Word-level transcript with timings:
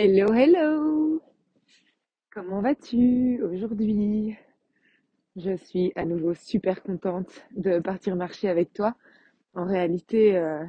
Hello, 0.00 0.32
hello! 0.32 1.20
Comment 2.30 2.60
vas-tu 2.60 3.42
aujourd'hui? 3.42 4.36
Je 5.34 5.56
suis 5.56 5.90
à 5.96 6.04
nouveau 6.04 6.34
super 6.34 6.84
contente 6.84 7.42
de 7.56 7.80
partir 7.80 8.14
marcher 8.14 8.48
avec 8.48 8.72
toi. 8.72 8.94
En 9.54 9.64
réalité, 9.64 10.36
euh, 10.36 10.64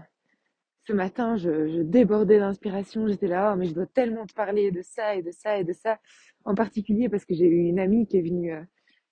ce 0.87 0.93
matin, 0.93 1.37
je, 1.37 1.83
débordais 1.83 2.39
d'inspiration. 2.39 3.07
J'étais 3.07 3.27
là, 3.27 3.51
oh, 3.53 3.55
mais 3.55 3.67
je 3.67 3.75
dois 3.75 3.85
tellement 3.85 4.25
te 4.25 4.33
parler 4.33 4.71
de 4.71 4.81
ça 4.81 5.13
et 5.13 5.21
de 5.21 5.29
ça 5.29 5.59
et 5.59 5.63
de 5.63 5.73
ça. 5.73 5.99
En 6.43 6.55
particulier 6.55 7.07
parce 7.07 7.23
que 7.23 7.35
j'ai 7.35 7.45
eu 7.45 7.67
une 7.67 7.77
amie 7.77 8.07
qui 8.07 8.17
est 8.17 8.23
venue, 8.23 8.51
euh, 8.51 8.63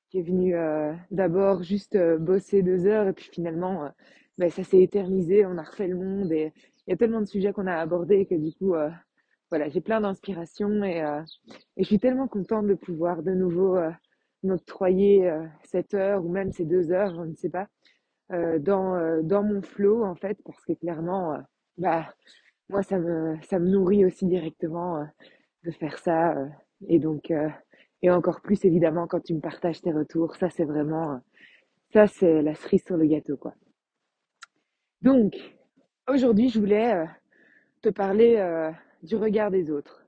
qui 0.09 0.17
est 0.17 0.23
venue 0.23 0.55
euh, 0.55 0.93
d'abord 1.11 1.61
juste 1.61 1.95
bosser 2.17 2.63
deux 2.63 2.87
heures 2.87 3.07
et 3.07 3.13
puis 3.13 3.29
finalement, 3.31 3.91
ben, 4.39 4.49
ça 4.49 4.63
s'est 4.63 4.81
éternisé. 4.81 5.45
On 5.45 5.59
a 5.59 5.63
refait 5.63 5.87
le 5.87 5.95
monde 5.95 6.31
et 6.31 6.53
il 6.87 6.89
y 6.89 6.93
a 6.93 6.97
tellement 6.97 7.21
de 7.21 7.27
sujets 7.27 7.53
qu'on 7.53 7.67
a 7.67 7.75
abordés 7.75 8.25
que 8.25 8.33
du 8.33 8.51
coup, 8.55 8.73
voilà, 9.49 9.69
j'ai 9.69 9.81
plein 9.81 10.01
d'inspiration 10.01 10.83
et, 10.83 11.01
euh, 11.01 11.21
et 11.77 11.83
je 11.83 11.87
suis 11.87 11.99
tellement 11.99 12.27
contente 12.27 12.67
de 12.67 12.73
pouvoir 12.73 13.23
de 13.23 13.31
nouveau 13.31 13.77
euh, 13.77 13.91
m'octroyer 14.43 15.29
euh, 15.29 15.45
cette 15.63 15.93
heure 15.93 16.25
ou 16.25 16.29
même 16.29 16.51
ces 16.51 16.65
deux 16.65 16.91
heures, 16.91 17.15
je 17.15 17.21
ne 17.29 17.35
sais 17.35 17.49
pas, 17.49 17.67
euh, 18.31 18.59
dans, 18.59 18.95
euh, 18.95 19.21
dans 19.23 19.43
mon 19.43 19.61
flow 19.61 20.03
en 20.03 20.15
fait, 20.15 20.37
parce 20.45 20.63
que 20.65 20.73
clairement, 20.73 21.33
euh, 21.33 21.37
bah, 21.77 22.13
moi 22.69 22.83
ça 22.83 22.99
me, 22.99 23.37
ça 23.43 23.59
me 23.59 23.67
nourrit 23.69 24.05
aussi 24.05 24.25
directement 24.25 25.05
de 25.63 25.71
faire 25.71 25.97
ça. 25.99 26.35
et 26.87 26.99
donc, 26.99 27.33
et 28.01 28.11
encore 28.11 28.41
plus 28.41 28.63
évidemment 28.65 29.07
quand 29.07 29.21
tu 29.21 29.33
me 29.33 29.39
partages 29.39 29.81
tes 29.81 29.93
retours, 29.93 30.35
ça 30.35 30.49
c'est 30.49 30.65
vraiment, 30.65 31.21
ça 31.93 32.07
c'est 32.07 32.41
la 32.41 32.55
cerise 32.55 32.83
sur 32.83 32.97
le 32.97 33.05
gâteau 33.05 33.37
quoi. 33.37 33.53
Donc, 35.01 35.33
aujourd'hui 36.09 36.49
je 36.49 36.59
voulais 36.59 37.05
te 37.81 37.89
parler 37.89 38.35
du 39.03 39.15
regard 39.15 39.51
des 39.51 39.71
autres. 39.71 40.03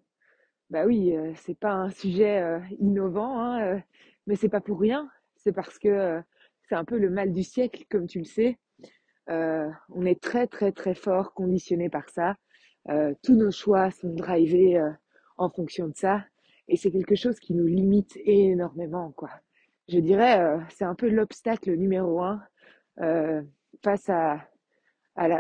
Bah 0.70 0.86
oui, 0.86 1.16
euh, 1.16 1.34
c'est 1.36 1.58
pas 1.58 1.72
un 1.74 1.90
sujet 1.90 2.42
euh, 2.42 2.60
innovant, 2.80 3.40
hein, 3.40 3.62
euh, 3.64 3.80
mais 4.28 4.36
c'est 4.36 4.50
pas 4.50 4.62
pour 4.62 4.80
rien. 4.80 5.10
C'est 5.36 5.52
parce 5.52 5.80
que 5.80 5.88
euh, 5.88 6.22
c'est 6.68 6.76
un 6.76 6.86
peu 6.86 7.00
le 7.00 7.10
mal 7.10 7.34
du 7.34 7.44
siècle, 7.44 7.86
comme 7.90 8.08
tu 8.08 8.20
le 8.20 8.26
sais. 8.26 8.58
On 9.28 10.06
est 10.06 10.20
très 10.20 10.48
très 10.48 10.72
très 10.72 10.96
fort 10.96 11.34
conditionné 11.34 11.88
par 11.90 12.10
ça. 12.10 12.36
Tous 13.22 13.36
nos 13.36 13.52
choix 13.52 13.92
sont 13.92 14.10
drivés 14.10 14.82
en 15.38 15.52
fonction 15.52 15.88
de 15.88 15.96
ça, 15.96 16.26
et 16.68 16.78
c'est 16.78 16.90
quelque 16.90 17.16
chose 17.16 17.40
qui 17.40 17.54
nous 17.54 17.68
limite 17.68 18.18
énormément, 18.26 19.12
quoi. 19.12 19.30
Je 19.88 20.00
dirais, 20.00 20.58
c'est 20.70 20.84
un 20.84 20.96
peu 20.96 21.10
l'obstacle 21.10 21.76
numéro 21.76 22.22
un 22.22 22.42
face 23.84 24.10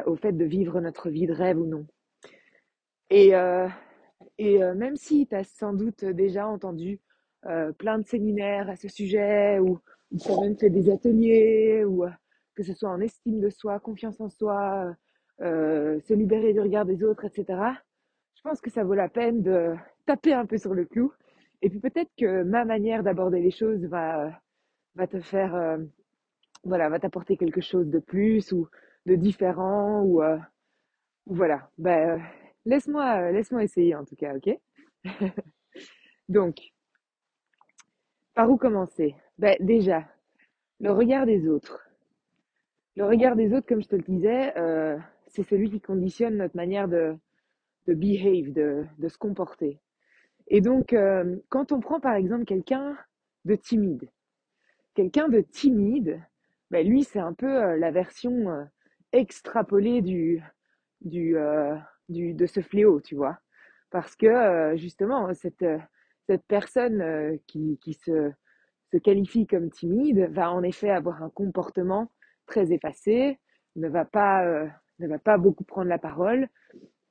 au 0.05 0.15
fait 0.15 0.33
de 0.33 0.45
vivre 0.45 0.81
notre 0.81 1.09
vie 1.09 1.25
de 1.25 1.33
rêve 1.33 1.59
ou 1.59 1.65
non. 1.65 1.87
Et 3.09 3.35
euh, 3.35 3.67
et 4.37 4.63
euh, 4.63 4.73
même 4.75 4.95
si 4.95 5.27
tu 5.27 5.35
as 5.35 5.43
sans 5.43 5.73
doute 5.73 6.05
déjà 6.05 6.47
entendu 6.47 6.99
euh, 7.45 7.71
plein 7.73 7.99
de 7.99 8.05
séminaires 8.05 8.69
à 8.69 8.75
ce 8.75 8.87
sujet, 8.87 9.59
ou, 9.59 9.79
ou 10.11 10.17
tu 10.17 10.31
as 10.31 10.39
même 10.41 10.57
fait 10.57 10.69
des 10.69 10.89
ateliers, 10.89 11.83
ou 11.85 12.05
que 12.55 12.63
ce 12.63 12.73
soit 12.73 12.89
en 12.89 12.99
estime 13.01 13.39
de 13.39 13.49
soi, 13.49 13.79
confiance 13.79 14.19
en 14.21 14.29
soi, 14.29 14.93
se 15.39 16.13
libérer 16.13 16.53
du 16.53 16.59
regard 16.61 16.85
des 16.85 17.03
autres, 17.03 17.25
etc., 17.25 17.79
je 18.35 18.41
pense 18.41 18.61
que 18.61 18.69
ça 18.69 18.83
vaut 18.83 18.93
la 18.93 19.09
peine 19.09 19.41
de 19.41 19.75
taper 20.05 20.33
un 20.33 20.45
peu 20.45 20.57
sur 20.57 20.73
le 20.73 20.85
clou. 20.85 21.11
Et 21.61 21.69
puis 21.69 21.79
peut-être 21.79 22.11
que 22.17 22.43
ma 22.43 22.63
manière 22.63 23.03
d'aborder 23.03 23.41
les 23.41 23.51
choses 23.51 23.83
va, 23.85 24.31
va 24.95 25.07
te 25.07 25.19
faire, 25.19 25.55
euh, 25.55 25.77
voilà, 26.63 26.89
va 26.89 26.99
t'apporter 26.99 27.37
quelque 27.37 27.61
chose 27.61 27.89
de 27.89 27.99
plus 27.99 28.51
ou 28.53 28.69
de 29.05 29.15
différent, 29.15 30.03
ou, 30.03 30.23
euh, 30.23 30.37
voilà. 31.25 31.69
Ben, 31.77 32.21
laisse-moi, 32.65 33.21
euh, 33.21 33.31
laisse-moi 33.31 33.63
essayer 33.63 33.95
en 33.95 34.05
tout 34.05 34.15
cas, 34.15 34.35
ok? 34.35 34.57
Donc, 36.29 36.59
Par 38.33 38.49
où 38.49 38.57
commencer? 38.57 39.13
Ben, 39.37 39.55
déjà, 39.59 40.03
le 40.79 40.91
regard 40.91 41.25
des 41.25 41.47
autres. 41.47 41.89
Le 42.95 43.05
regard 43.05 43.35
des 43.35 43.53
autres, 43.53 43.67
comme 43.67 43.81
je 43.81 43.87
te 43.87 43.95
le 43.95 44.01
disais, 44.03 44.53
euh, 44.57 44.97
c'est 45.27 45.43
celui 45.47 45.69
qui 45.69 45.79
conditionne 45.81 46.37
notre 46.37 46.55
manière 46.55 46.87
de, 46.87 47.15
de 47.87 47.95
behave, 47.95 48.53
de, 48.53 48.85
de 48.99 49.09
se 49.09 49.17
comporter. 49.17 49.79
Et 50.47 50.61
donc, 50.61 50.93
euh, 50.93 51.37
quand 51.49 51.71
on 51.71 51.81
prend 51.81 51.99
par 51.99 52.15
exemple 52.15 52.45
quelqu'un 52.45 52.97
de 53.45 53.55
timide, 53.55 54.09
quelqu'un 54.95 55.29
de 55.29 55.41
timide, 55.41 56.21
ben, 56.71 56.87
lui, 56.87 57.03
c'est 57.03 57.19
un 57.19 57.33
peu 57.33 57.75
la 57.77 57.91
version 57.91 58.67
extrapolée 59.13 60.01
du, 60.01 60.41
du, 61.01 61.37
du, 62.09 62.33
de 62.33 62.45
ce 62.45 62.61
fléau, 62.61 63.01
tu 63.01 63.15
vois. 63.15 63.39
Parce 63.91 64.15
que 64.15 64.27
euh, 64.27 64.77
justement, 64.77 65.33
cette, 65.33 65.61
euh, 65.63 65.79
cette 66.27 66.43
personne 66.47 67.01
euh, 67.01 67.37
qui, 67.47 67.79
qui 67.81 67.93
se, 67.93 68.31
se 68.91 68.97
qualifie 68.97 69.47
comme 69.47 69.69
timide 69.69 70.29
va 70.31 70.51
en 70.51 70.63
effet 70.63 70.89
avoir 70.89 71.23
un 71.23 71.29
comportement 71.29 72.11
très 72.45 72.71
effacé, 72.71 73.39
ne 73.75 73.87
va 73.87 74.05
pas, 74.05 74.43
ne 74.97 75.07
va 75.07 75.19
pas 75.19 75.37
beaucoup 75.37 75.63
prendre 75.63 75.87
la 75.87 75.99
parole 75.99 76.47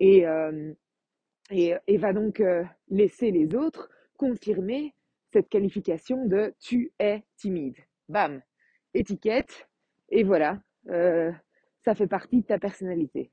et, 0.00 0.24
et, 1.50 1.74
et 1.86 1.96
va 1.96 2.12
donc 2.12 2.42
laisser 2.88 3.30
les 3.30 3.54
autres 3.54 3.88
confirmer 4.16 4.94
cette 5.32 5.48
qualification 5.48 6.26
de 6.26 6.52
tu 6.58 6.90
es 6.98 7.22
timide. 7.36 7.76
Bam, 8.08 8.42
étiquette, 8.92 9.68
et 10.08 10.24
voilà, 10.24 10.60
ça 11.84 11.94
fait 11.94 12.08
partie 12.08 12.40
de 12.40 12.46
ta 12.46 12.58
personnalité. 12.58 13.30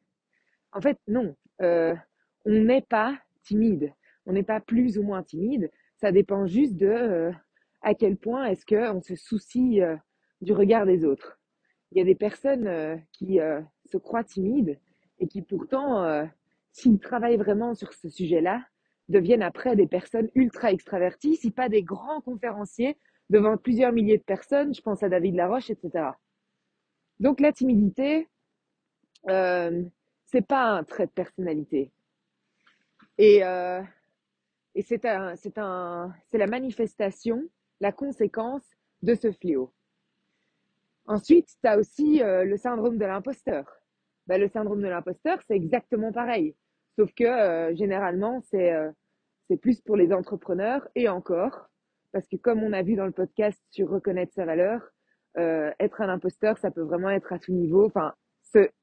En 0.72 0.82
fait, 0.82 1.00
non. 1.08 1.36
Euh, 1.62 1.96
on 2.46 2.52
n'est 2.52 2.82
pas 2.82 3.18
timide. 3.44 3.94
On 4.26 4.34
n'est 4.34 4.44
pas 4.44 4.60
plus 4.60 4.98
ou 4.98 5.04
moins 5.04 5.24
timide. 5.24 5.72
Ça 5.98 6.12
dépend 6.12 6.46
juste 6.46 6.76
de 6.76 6.88
euh, 6.88 7.32
à 7.82 7.94
quel 7.94 8.18
point 8.18 8.46
est-ce 8.46 8.66
qu'on 8.66 9.02
se 9.02 9.16
soucie 9.16 9.82
euh, 9.82 9.96
du 10.42 10.54
regard 10.54 10.86
des 10.86 11.06
autres. 11.06 11.40
Il 11.92 11.98
y 11.98 12.02
a 12.02 12.06
des 12.06 12.16
personnes 12.16 12.68
euh, 12.68 12.98
qui 13.14 13.40
euh, 13.40 13.62
se 13.86 13.98
croient 13.98 14.24
timides 14.24 14.80
et 15.20 15.28
qui 15.28 15.42
pourtant, 15.42 16.04
euh, 16.04 16.26
s'ils 16.72 17.00
travaillent 17.00 17.38
vraiment 17.38 17.74
sur 17.74 17.94
ce 17.94 18.10
sujet-là, 18.10 18.66
deviennent 19.08 19.44
après 19.44 19.76
des 19.76 19.88
personnes 19.88 20.30
ultra 20.36 20.72
extraverties, 20.72 21.36
si 21.36 21.52
pas 21.52 21.70
des 21.70 21.84
grands 21.84 22.22
conférenciers 22.22 22.98
devant 23.30 23.58
plusieurs 23.58 23.92
milliers 23.92 24.18
de 24.18 24.24
personnes. 24.24 24.74
Je 24.74 24.82
pense 24.82 25.04
à 25.04 25.10
David 25.10 25.36
Laroche, 25.36 25.70
etc. 25.70 26.10
Donc 27.20 27.40
la 27.40 27.52
timidité, 27.54 28.28
euh, 29.30 29.84
c'est 30.26 30.46
pas 30.46 30.66
un 30.66 30.84
trait 30.84 31.08
de 31.08 31.12
personnalité. 31.12 31.92
Et, 33.18 33.44
euh, 33.44 33.82
et 34.74 34.82
c'est 34.82 35.06
un, 35.06 35.36
c'est 35.36 35.58
un, 35.58 36.14
c'est 36.30 36.38
la 36.38 36.48
manifestation, 36.48 37.44
la 37.80 37.92
conséquence 37.92 38.64
de 39.02 39.16
ce 39.16 39.32
fléau. 39.32 39.74
Ensuite, 41.06 41.48
tu 41.62 41.68
as 41.68 41.78
aussi 41.78 42.22
euh, 42.22 42.44
le 42.44 42.58
syndrome 42.58 42.98
de 42.98 43.06
l'imposteur. 43.06 43.66
Ben, 44.28 44.42
le 44.42 44.48
syndrome 44.48 44.82
de 44.82 44.88
l'imposteur, 44.88 45.40
c'est 45.48 45.56
exactement 45.56 46.12
pareil. 46.12 46.56
Sauf 46.98 47.14
que 47.14 47.26
euh, 47.26 47.76
généralement, 47.76 48.42
c'est 48.50 48.74
euh, 48.74 48.90
c'est 49.48 49.58
plus 49.58 49.82
pour 49.82 49.96
les 49.96 50.12
entrepreneurs 50.12 50.88
et 50.96 51.08
encore, 51.08 51.70
parce 52.12 52.28
que 52.28 52.36
comme 52.36 52.64
on 52.64 52.74
a 52.74 52.82
vu 52.82 52.96
dans 52.96 53.06
le 53.06 53.12
podcast 53.12 53.62
sur 53.70 53.90
reconnaître 53.90 54.34
sa 54.34 54.46
valeur, 54.46 54.82
euh, 55.38 55.72
être 55.80 56.02
un 56.02 56.10
imposteur, 56.10 56.58
ça 56.58 56.72
peut 56.72 56.82
vraiment 56.82 57.10
être 57.10 57.32
à 57.34 57.40
tout 57.40 57.52
niveau. 57.52 57.86
Enfin, 57.86 58.16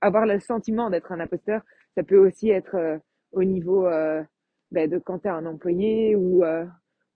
avoir 0.01 0.27
le 0.27 0.41
sentiment 0.41 0.91
d'être 0.91 1.13
un 1.13 1.21
imposteur, 1.21 1.63
ça 1.95 2.03
peut 2.03 2.19
aussi 2.19 2.51
être 2.51 2.75
euh, 2.75 2.99
au 3.33 3.45
niveau 3.45 3.87
euh, 3.87 4.23
ben, 4.71 4.89
de 4.89 4.99
quand 4.99 5.21
tu 5.21 5.29
es 5.29 5.31
un 5.31 5.47
employé 5.47 6.17
ou, 6.17 6.45
euh, 6.45 6.67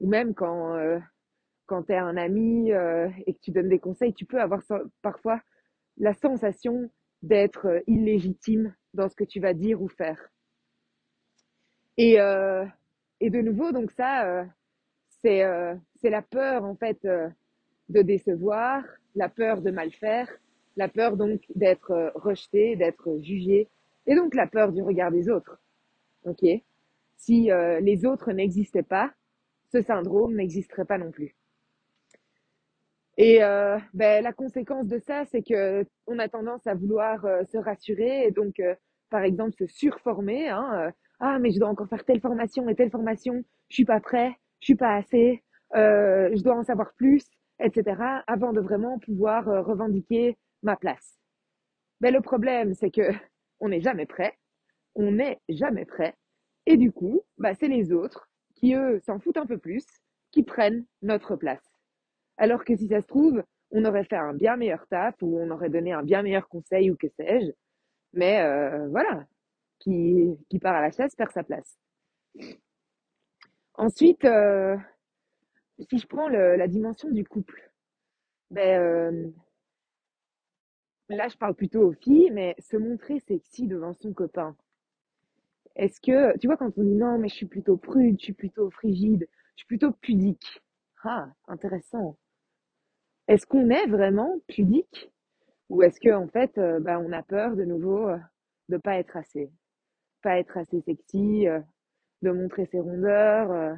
ou 0.00 0.08
même 0.08 0.34
quand, 0.34 0.76
quand 1.66 1.84
tu 1.84 1.92
es 1.92 1.98
un 1.98 2.16
ami 2.16 2.70
et 2.70 3.34
que 3.34 3.40
tu 3.40 3.50
donnes 3.50 3.68
des 3.68 3.78
conseils, 3.78 4.12
tu 4.12 4.26
peux 4.26 4.40
avoir 4.40 4.60
parfois 5.02 5.40
la 5.96 6.12
sensation 6.12 6.90
d'être 7.22 7.82
illégitime 7.86 8.74
dans 8.92 9.08
ce 9.08 9.16
que 9.16 9.24
tu 9.24 9.40
vas 9.40 9.54
dire 9.54 9.80
ou 9.80 9.88
faire. 9.88 10.28
Et, 11.96 12.16
et 12.16 13.30
de 13.30 13.40
nouveau, 13.40 13.72
donc 13.72 13.90
ça, 13.92 14.46
c'est 15.22 15.40
la 16.04 16.22
peur 16.22 16.64
en 16.64 16.76
fait 16.76 16.98
de 17.02 18.02
décevoir, 18.02 18.84
la 19.14 19.30
peur 19.30 19.62
de 19.62 19.70
mal 19.70 19.90
faire, 19.92 20.28
la 20.76 20.88
peur 20.88 21.16
donc 21.16 21.40
d'être 21.54 21.90
euh, 21.90 22.10
rejeté, 22.14 22.76
d'être 22.76 23.18
jugé, 23.20 23.68
et 24.06 24.14
donc 24.14 24.34
la 24.34 24.46
peur 24.46 24.72
du 24.72 24.82
regard 24.82 25.10
des 25.10 25.28
autres. 25.28 25.58
Ok? 26.24 26.44
Si 27.16 27.50
euh, 27.50 27.80
les 27.80 28.04
autres 28.04 28.32
n'existaient 28.32 28.82
pas, 28.82 29.12
ce 29.72 29.82
syndrome 29.82 30.36
n'existerait 30.36 30.84
pas 30.84 30.98
non 30.98 31.10
plus. 31.10 31.34
Et 33.16 33.42
euh, 33.42 33.78
ben, 33.94 34.22
la 34.22 34.32
conséquence 34.32 34.86
de 34.86 34.98
ça, 34.98 35.24
c'est 35.24 35.42
que 35.42 35.84
on 36.06 36.18
a 36.18 36.28
tendance 36.28 36.66
à 36.66 36.74
vouloir 36.74 37.22
se 37.46 37.56
rassurer 37.56 38.26
et 38.26 38.30
donc, 38.30 38.60
par 39.08 39.22
exemple, 39.22 39.54
se 39.56 39.66
surformer. 39.66 40.50
Hein, 40.50 40.92
ah, 41.18 41.38
mais 41.38 41.50
je 41.50 41.58
dois 41.58 41.70
encore 41.70 41.88
faire 41.88 42.04
telle 42.04 42.20
formation 42.20 42.68
et 42.68 42.74
telle 42.74 42.90
formation. 42.90 43.42
Je 43.70 43.74
suis 43.74 43.86
pas 43.86 44.00
prêt, 44.00 44.36
je 44.60 44.66
suis 44.66 44.74
pas 44.76 44.96
assez. 44.96 45.42
je 45.72 46.42
dois 46.42 46.56
en 46.56 46.62
savoir 46.62 46.92
plus, 46.92 47.24
etc. 47.58 48.22
Avant 48.26 48.52
de 48.52 48.60
vraiment 48.60 48.98
pouvoir 48.98 49.46
revendiquer 49.64 50.36
ma 50.62 50.76
place. 50.76 51.18
Ben, 52.00 52.12
le 52.12 52.20
problème, 52.20 52.74
c'est 52.74 52.90
que 52.90 53.02
on 53.60 53.68
n'est 53.68 53.80
jamais 53.80 54.06
prêt. 54.06 54.38
On 54.94 55.12
n'est 55.12 55.40
jamais 55.48 55.84
prêt. 55.84 56.14
Et 56.66 56.76
du 56.76 56.92
coup, 56.92 57.22
bah, 57.38 57.54
c'est 57.54 57.68
les 57.68 57.92
autres 57.92 58.28
qui, 58.54 58.74
eux, 58.74 59.00
s'en 59.04 59.18
foutent 59.18 59.36
un 59.36 59.46
peu 59.46 59.58
plus, 59.58 59.84
qui 60.32 60.42
prennent 60.42 60.84
notre 61.02 61.36
place. 61.36 61.62
Alors 62.38 62.64
que 62.64 62.76
si 62.76 62.88
ça 62.88 63.00
se 63.00 63.06
trouve, 63.06 63.42
on 63.70 63.84
aurait 63.84 64.04
fait 64.04 64.16
un 64.16 64.34
bien 64.34 64.56
meilleur 64.56 64.86
taf 64.88 65.14
ou 65.22 65.38
on 65.38 65.50
aurait 65.50 65.70
donné 65.70 65.92
un 65.92 66.02
bien 66.02 66.22
meilleur 66.22 66.48
conseil 66.48 66.90
ou 66.90 66.96
que 66.96 67.08
sais-je. 67.08 67.52
Mais 68.12 68.40
euh, 68.42 68.88
voilà, 68.88 69.26
qui, 69.78 70.36
qui 70.48 70.58
part 70.58 70.76
à 70.76 70.82
la 70.82 70.90
chasse 70.90 71.14
perd 71.14 71.32
sa 71.32 71.44
place. 71.44 71.78
Ensuite, 73.74 74.24
euh, 74.24 74.76
si 75.90 75.98
je 75.98 76.06
prends 76.06 76.28
le, 76.28 76.56
la 76.56 76.68
dimension 76.68 77.10
du 77.10 77.24
couple, 77.24 77.70
ben, 78.50 78.80
euh, 78.80 79.30
là 81.08 81.28
je 81.28 81.36
parle 81.36 81.54
plutôt 81.54 81.82
aux 81.88 81.92
filles, 81.92 82.30
mais 82.32 82.54
se 82.58 82.76
montrer 82.76 83.20
sexy 83.20 83.66
devant 83.66 83.94
son 83.94 84.12
copain. 84.12 84.56
Est-ce 85.76 86.00
que, 86.00 86.36
tu 86.38 86.46
vois, 86.48 86.56
quand 86.56 86.72
on 86.76 86.82
dit 86.82 86.94
non, 86.94 87.18
mais 87.18 87.28
je 87.28 87.34
suis 87.34 87.46
plutôt 87.46 87.76
prude, 87.76 88.18
je 88.18 88.24
suis 88.24 88.32
plutôt 88.32 88.70
frigide, 88.70 89.28
je 89.54 89.60
suis 89.60 89.66
plutôt 89.66 89.92
pudique. 89.92 90.62
Ah, 91.04 91.28
intéressant. 91.48 92.16
Est-ce 93.28 93.46
qu'on 93.46 93.70
est 93.70 93.86
vraiment 93.86 94.40
pudique? 94.48 95.12
Ou 95.70 95.82
est-ce 95.82 96.00
que 96.00 96.12
en 96.14 96.28
fait, 96.28 96.58
euh, 96.58 96.80
ben, 96.80 96.98
on 96.98 97.12
a 97.12 97.22
peur 97.22 97.56
de 97.56 97.64
nouveau 97.64 98.08
euh, 98.08 98.18
de 98.68 98.76
pas 98.78 98.96
être 98.98 99.16
assez, 99.16 99.50
pas 100.22 100.38
être 100.38 100.56
assez 100.58 100.80
sexy, 100.82 101.48
euh, 101.48 101.60
de 102.22 102.30
montrer 102.32 102.66
ses 102.66 102.80
rondeurs 102.80 103.76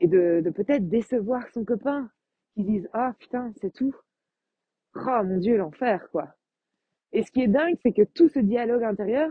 et 0.00 0.08
de, 0.08 0.40
de 0.44 0.50
peut-être 0.50 0.88
décevoir 0.88 1.48
son 1.54 1.64
copain 1.64 2.10
qui 2.54 2.64
dise 2.64 2.88
ah 2.92 3.14
putain 3.18 3.52
c'est 3.60 3.72
tout, 3.72 3.94
oh 4.96 5.22
mon 5.24 5.38
dieu 5.38 5.56
l'enfer 5.56 6.08
quoi. 6.10 6.34
Et 7.12 7.22
ce 7.22 7.30
qui 7.30 7.42
est 7.42 7.48
dingue, 7.48 7.76
c'est 7.82 7.92
que 7.92 8.02
tout 8.02 8.28
ce 8.28 8.38
dialogue 8.38 8.84
intérieur, 8.84 9.30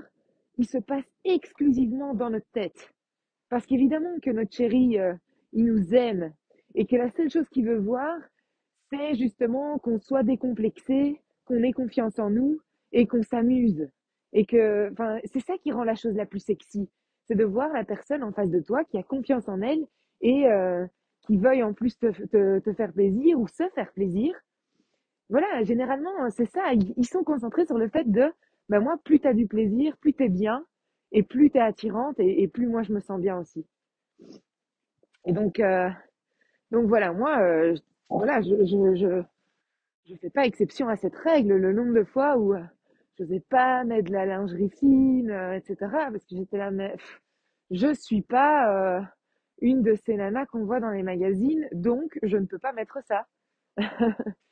il 0.57 0.67
se 0.67 0.77
passe 0.77 1.05
exclusivement 1.23 2.13
dans 2.13 2.29
notre 2.29 2.49
tête. 2.53 2.93
Parce 3.49 3.65
qu'évidemment 3.65 4.19
que 4.21 4.31
notre 4.31 4.53
chéri, 4.53 4.99
euh, 4.99 5.13
il 5.53 5.65
nous 5.65 5.93
aime 5.93 6.33
et 6.73 6.85
que 6.85 6.95
la 6.95 7.09
seule 7.11 7.29
chose 7.29 7.47
qu'il 7.49 7.65
veut 7.65 7.77
voir, 7.77 8.17
c'est 8.89 9.15
justement 9.15 9.77
qu'on 9.79 9.99
soit 9.99 10.23
décomplexé, 10.23 11.21
qu'on 11.45 11.63
ait 11.63 11.71
confiance 11.71 12.19
en 12.19 12.29
nous 12.29 12.59
et 12.91 13.07
qu'on 13.07 13.23
s'amuse. 13.23 13.87
Et 14.33 14.45
que, 14.45 14.91
enfin, 14.91 15.19
c'est 15.25 15.39
ça 15.39 15.57
qui 15.57 15.71
rend 15.71 15.83
la 15.83 15.95
chose 15.95 16.15
la 16.15 16.25
plus 16.25 16.43
sexy. 16.43 16.89
C'est 17.27 17.35
de 17.35 17.45
voir 17.45 17.71
la 17.71 17.83
personne 17.83 18.23
en 18.23 18.31
face 18.31 18.49
de 18.49 18.59
toi 18.59 18.83
qui 18.83 18.97
a 18.97 19.03
confiance 19.03 19.47
en 19.47 19.61
elle 19.61 19.85
et 20.21 20.47
euh, 20.47 20.85
qui 21.21 21.37
veuille 21.37 21.63
en 21.63 21.73
plus 21.73 21.97
te, 21.97 22.07
te, 22.25 22.59
te 22.59 22.73
faire 22.73 22.91
plaisir 22.91 23.39
ou 23.39 23.47
se 23.47 23.67
faire 23.69 23.91
plaisir 23.93 24.35
voilà, 25.29 25.63
généralement, 25.63 26.29
c'est 26.29 26.49
ça. 26.49 26.73
Ils 26.73 27.07
sont 27.07 27.23
concentrés 27.23 27.65
sur 27.65 27.77
le 27.77 27.89
fait 27.89 28.09
de, 28.09 28.31
ben 28.69 28.79
moi, 28.79 28.97
plus 29.03 29.19
t'as 29.19 29.33
du 29.33 29.47
plaisir, 29.47 29.97
plus 29.97 30.13
t'es 30.13 30.29
bien, 30.29 30.65
et 31.11 31.23
plus 31.23 31.49
t'es 31.51 31.59
attirante, 31.59 32.15
et, 32.19 32.47
plus 32.47 32.67
moi 32.67 32.83
je 32.83 32.93
me 32.93 32.99
sens 32.99 33.19
bien 33.19 33.37
aussi. 33.39 33.65
Et 35.25 35.33
donc, 35.33 35.59
euh, 35.59 35.89
donc 36.71 36.87
voilà, 36.87 37.13
moi, 37.13 37.39
euh, 37.41 37.75
voilà, 38.09 38.41
je, 38.41 38.65
je, 38.65 38.95
je, 38.95 39.23
je 40.07 40.15
fais 40.15 40.29
pas 40.29 40.45
exception 40.45 40.87
à 40.87 40.95
cette 40.95 41.15
règle. 41.15 41.55
Le 41.55 41.73
nombre 41.73 41.93
de 41.93 42.03
fois 42.03 42.37
où 42.37 42.53
euh, 42.53 42.61
je 43.17 43.23
n'osais 43.23 43.39
pas 43.39 43.83
mettre 43.83 44.09
de 44.09 44.13
la 44.13 44.25
lingerie 44.25 44.69
fine, 44.69 45.31
euh, 45.31 45.53
etc., 45.55 45.75
parce 45.81 46.25
que 46.25 46.35
j'étais 46.35 46.57
là, 46.57 46.71
mais 46.71 46.95
je 47.71 47.93
suis 47.93 48.21
pas 48.21 48.99
euh, 48.99 49.01
une 49.61 49.81
de 49.81 49.95
ces 49.95 50.15
nanas 50.15 50.45
qu'on 50.47 50.65
voit 50.65 50.79
dans 50.79 50.91
les 50.91 51.03
magazines, 51.03 51.67
donc 51.71 52.19
je 52.23 52.37
ne 52.37 52.45
peux 52.45 52.59
pas 52.59 52.73
mettre 52.73 52.99
ça. 53.07 53.27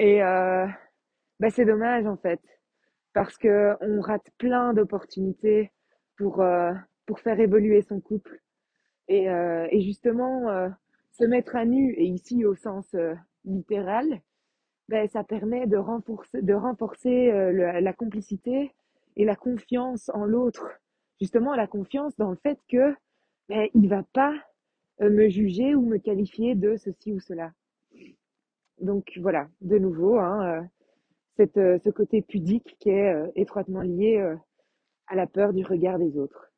Et 0.00 0.22
euh, 0.24 0.66
bah, 1.40 1.50
c'est 1.50 1.66
dommage 1.66 2.06
en 2.06 2.18
fait. 2.18 2.40
parce 3.14 3.36
que 3.38 3.76
on 3.82 4.00
rate 4.02 4.28
plein 4.38 4.74
d'opportunités 4.74 5.72
pour 6.18 6.42
euh, 6.42 6.72
pour 7.06 7.20
faire 7.20 7.40
évoluer 7.40 7.82
son 7.82 8.00
couple. 8.00 8.40
Et 9.08 9.30
euh, 9.30 9.68
et 9.72 9.80
justement 9.82 10.50
euh, 10.50 10.68
se 11.12 11.24
mettre 11.24 11.56
à 11.56 11.64
nu 11.66 11.94
et 11.94 12.04
ici 12.06 12.44
au 12.46 12.54
sens 12.56 12.94
euh, 12.94 13.14
littéral 13.44 14.20
ben 14.88 15.08
ça 15.08 15.24
permet 15.24 15.66
de 15.68 15.76
renforcer 15.78 16.42
de 16.42 16.54
renforcer 16.54 17.32
euh, 17.32 17.80
la 17.80 17.92
complicité 17.94 18.72
et 19.16 19.24
la 19.26 19.36
confiance 19.36 20.10
en 20.14 20.24
l'autre. 20.26 20.68
Justement 21.20 21.54
la 21.56 21.68
confiance 21.68 22.16
dans 22.18 22.30
le 22.30 22.38
fait 22.42 22.58
que 22.70 22.94
ben 23.50 23.68
il 23.74 23.88
va 23.90 24.04
pas 24.14 24.34
me 25.00 25.28
juger 25.30 25.74
ou 25.76 25.82
me 25.86 25.98
qualifier 25.98 26.54
de 26.56 26.76
ceci 26.76 27.12
ou 27.14 27.20
cela 27.20 27.52
donc 28.80 29.12
voilà 29.20 29.48
de 29.60 29.78
nouveau 29.78 30.18
hein, 30.18 30.46
euh, 30.46 30.62
cette, 31.36 31.56
euh, 31.56 31.78
ce 31.84 31.90
côté 31.90 32.22
pudique 32.22 32.76
qui 32.78 32.90
est 32.90 33.14
euh, 33.14 33.28
étroitement 33.36 33.82
lié 33.82 34.36
à 35.06 35.14
la 35.14 35.26
peur 35.26 35.52
du 35.52 35.64
regard 35.64 35.98
des 35.98 36.16
autres 36.18 36.52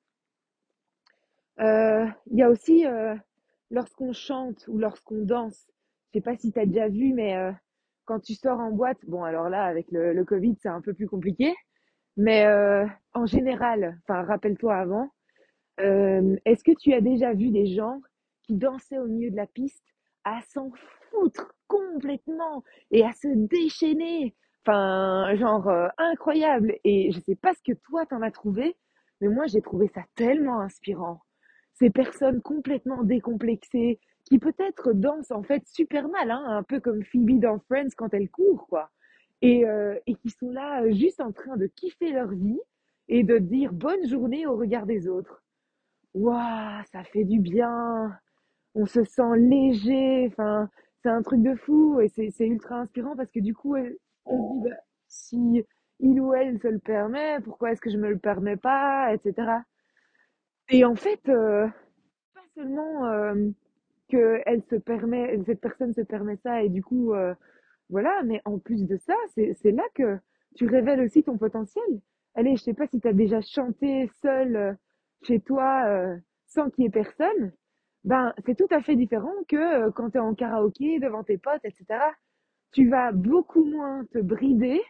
Il 1.58 2.36
y 2.36 2.42
a 2.42 2.50
aussi 2.50 2.84
lorsqu'on 3.70 4.12
chante 4.12 4.66
ou 4.68 4.78
lorsqu'on 4.78 5.24
danse. 5.24 5.66
Je 6.08 6.18
sais 6.18 6.22
pas 6.22 6.36
si 6.36 6.52
tu 6.52 6.58
as 6.58 6.66
déjà 6.66 6.88
vu, 6.88 7.14
mais 7.14 7.34
quand 8.04 8.20
tu 8.20 8.34
sors 8.34 8.60
en 8.60 8.70
boîte, 8.70 8.98
bon 9.06 9.24
alors 9.24 9.48
là 9.48 9.64
avec 9.64 9.90
le, 9.90 10.12
le 10.12 10.24
Covid 10.24 10.56
c'est 10.60 10.68
un 10.68 10.82
peu 10.82 10.92
plus 10.92 11.08
compliqué, 11.08 11.54
mais 12.16 12.46
en 13.14 13.26
général, 13.26 13.98
enfin 14.02 14.22
rappelle-toi 14.24 14.74
avant, 14.74 15.08
est-ce 15.78 16.64
que 16.64 16.76
tu 16.78 16.92
as 16.92 17.00
déjà 17.00 17.32
vu 17.32 17.50
des 17.50 17.66
gens 17.66 18.00
qui 18.42 18.54
dansaient 18.54 18.98
au 18.98 19.06
milieu 19.06 19.30
de 19.30 19.36
la 19.36 19.46
piste 19.46 19.86
à 20.24 20.42
s'en 20.42 20.70
foutre 21.12 21.54
complètement 21.68 22.64
et 22.90 23.04
à 23.04 23.12
se 23.12 23.28
déchaîner? 23.28 24.34
Enfin, 24.64 25.34
genre 25.36 25.68
euh, 25.68 25.88
incroyable. 25.98 26.76
Et 26.84 27.12
je 27.12 27.20
sais 27.20 27.36
pas 27.36 27.52
ce 27.54 27.62
que 27.62 27.76
toi 27.78 28.06
t'en 28.06 28.22
as 28.22 28.30
trouvé, 28.30 28.76
mais 29.20 29.28
moi 29.28 29.46
j'ai 29.46 29.62
trouvé 29.62 29.88
ça 29.94 30.02
tellement 30.14 30.60
inspirant. 30.60 31.20
Ces 31.74 31.90
personnes 31.90 32.42
complètement 32.42 33.02
décomplexées, 33.02 33.98
qui 34.24 34.38
peut-être 34.38 34.92
dansent 34.92 35.32
en 35.32 35.42
fait 35.42 35.66
super 35.66 36.08
mal, 36.08 36.30
hein, 36.30 36.44
un 36.46 36.62
peu 36.62 36.80
comme 36.80 37.02
Phoebe 37.02 37.40
dans 37.40 37.58
Friends 37.60 37.90
quand 37.96 38.14
elle 38.14 38.30
court, 38.30 38.66
quoi. 38.68 38.90
Et, 39.40 39.66
euh, 39.66 39.98
et 40.06 40.14
qui 40.14 40.30
sont 40.30 40.50
là 40.50 40.88
juste 40.90 41.20
en 41.20 41.32
train 41.32 41.56
de 41.56 41.66
kiffer 41.66 42.12
leur 42.12 42.28
vie 42.28 42.60
et 43.08 43.24
de 43.24 43.38
dire 43.38 43.72
bonne 43.72 44.06
journée 44.06 44.46
au 44.46 44.56
regard 44.56 44.86
des 44.86 45.08
autres. 45.08 45.42
Waouh, 46.14 46.84
ça 46.92 47.02
fait 47.04 47.24
du 47.24 47.40
bien. 47.40 48.16
On 48.74 48.86
se 48.86 49.02
sent 49.04 49.36
léger. 49.36 50.28
Enfin, 50.28 50.70
c'est 51.02 51.08
un 51.10 51.22
truc 51.22 51.42
de 51.42 51.54
fou 51.56 52.00
et 52.00 52.08
c'est 52.08 52.46
ultra 52.46 52.76
inspirant 52.80 53.16
parce 53.16 53.30
que 53.30 53.40
du 53.40 53.54
coup, 53.54 53.76
elle- 53.76 53.96
on 54.26 54.38
se 54.38 54.52
dit, 54.54 54.70
bah, 54.70 54.76
si 55.08 55.64
il 56.00 56.20
ou 56.20 56.34
elle 56.34 56.60
se 56.60 56.68
le 56.68 56.78
permet, 56.78 57.40
pourquoi 57.44 57.72
est-ce 57.72 57.80
que 57.80 57.90
je 57.90 57.96
me 57.98 58.10
le 58.10 58.18
permets 58.18 58.56
pas, 58.56 59.12
etc. 59.14 59.64
Et 60.70 60.84
en 60.84 60.94
fait, 60.96 61.20
euh, 61.28 61.66
pas 62.34 62.42
seulement 62.56 63.06
euh, 63.06 63.34
que 64.10 64.40
elle 64.46 64.62
se 64.70 64.76
permet, 64.76 65.38
cette 65.46 65.60
personne 65.60 65.94
se 65.94 66.02
permet 66.02 66.36
ça 66.38 66.62
et 66.62 66.68
du 66.70 66.82
coup, 66.84 67.14
euh, 67.14 67.34
voilà, 67.90 68.22
mais 68.24 68.40
en 68.44 68.58
plus 68.58 68.86
de 68.86 68.96
ça, 68.98 69.14
c'est 69.34 69.72
là 69.72 69.84
que 69.94 70.18
tu 70.56 70.66
révèles 70.66 71.02
aussi 71.02 71.22
ton 71.24 71.38
potentiel. 71.38 71.84
Allez, 72.34 72.56
je 72.56 72.62
sais 72.62 72.74
pas 72.74 72.86
si 72.88 73.00
tu 73.00 73.08
as 73.08 73.12
déjà 73.14 73.40
chanté 73.42 74.10
seul 74.22 74.76
chez 75.22 75.40
toi 75.40 76.16
sans 76.46 76.70
qu'il 76.70 76.84
y 76.84 76.86
ait 76.88 76.90
personne. 76.90 77.52
Ben, 78.04 78.32
c'est 78.46 78.56
tout 78.56 78.68
à 78.70 78.80
fait 78.80 78.94
différent 78.96 79.32
que 79.48 79.56
euh, 79.56 79.90
quand 79.90 80.10
tu 80.10 80.16
es 80.18 80.20
en 80.20 80.34
karaoké 80.34 80.98
devant 81.00 81.24
tes 81.24 81.38
potes, 81.38 81.64
etc. 81.64 82.14
Tu 82.72 82.88
vas 82.88 83.12
beaucoup 83.12 83.64
moins 83.64 84.04
te 84.12 84.18
brider 84.18 84.80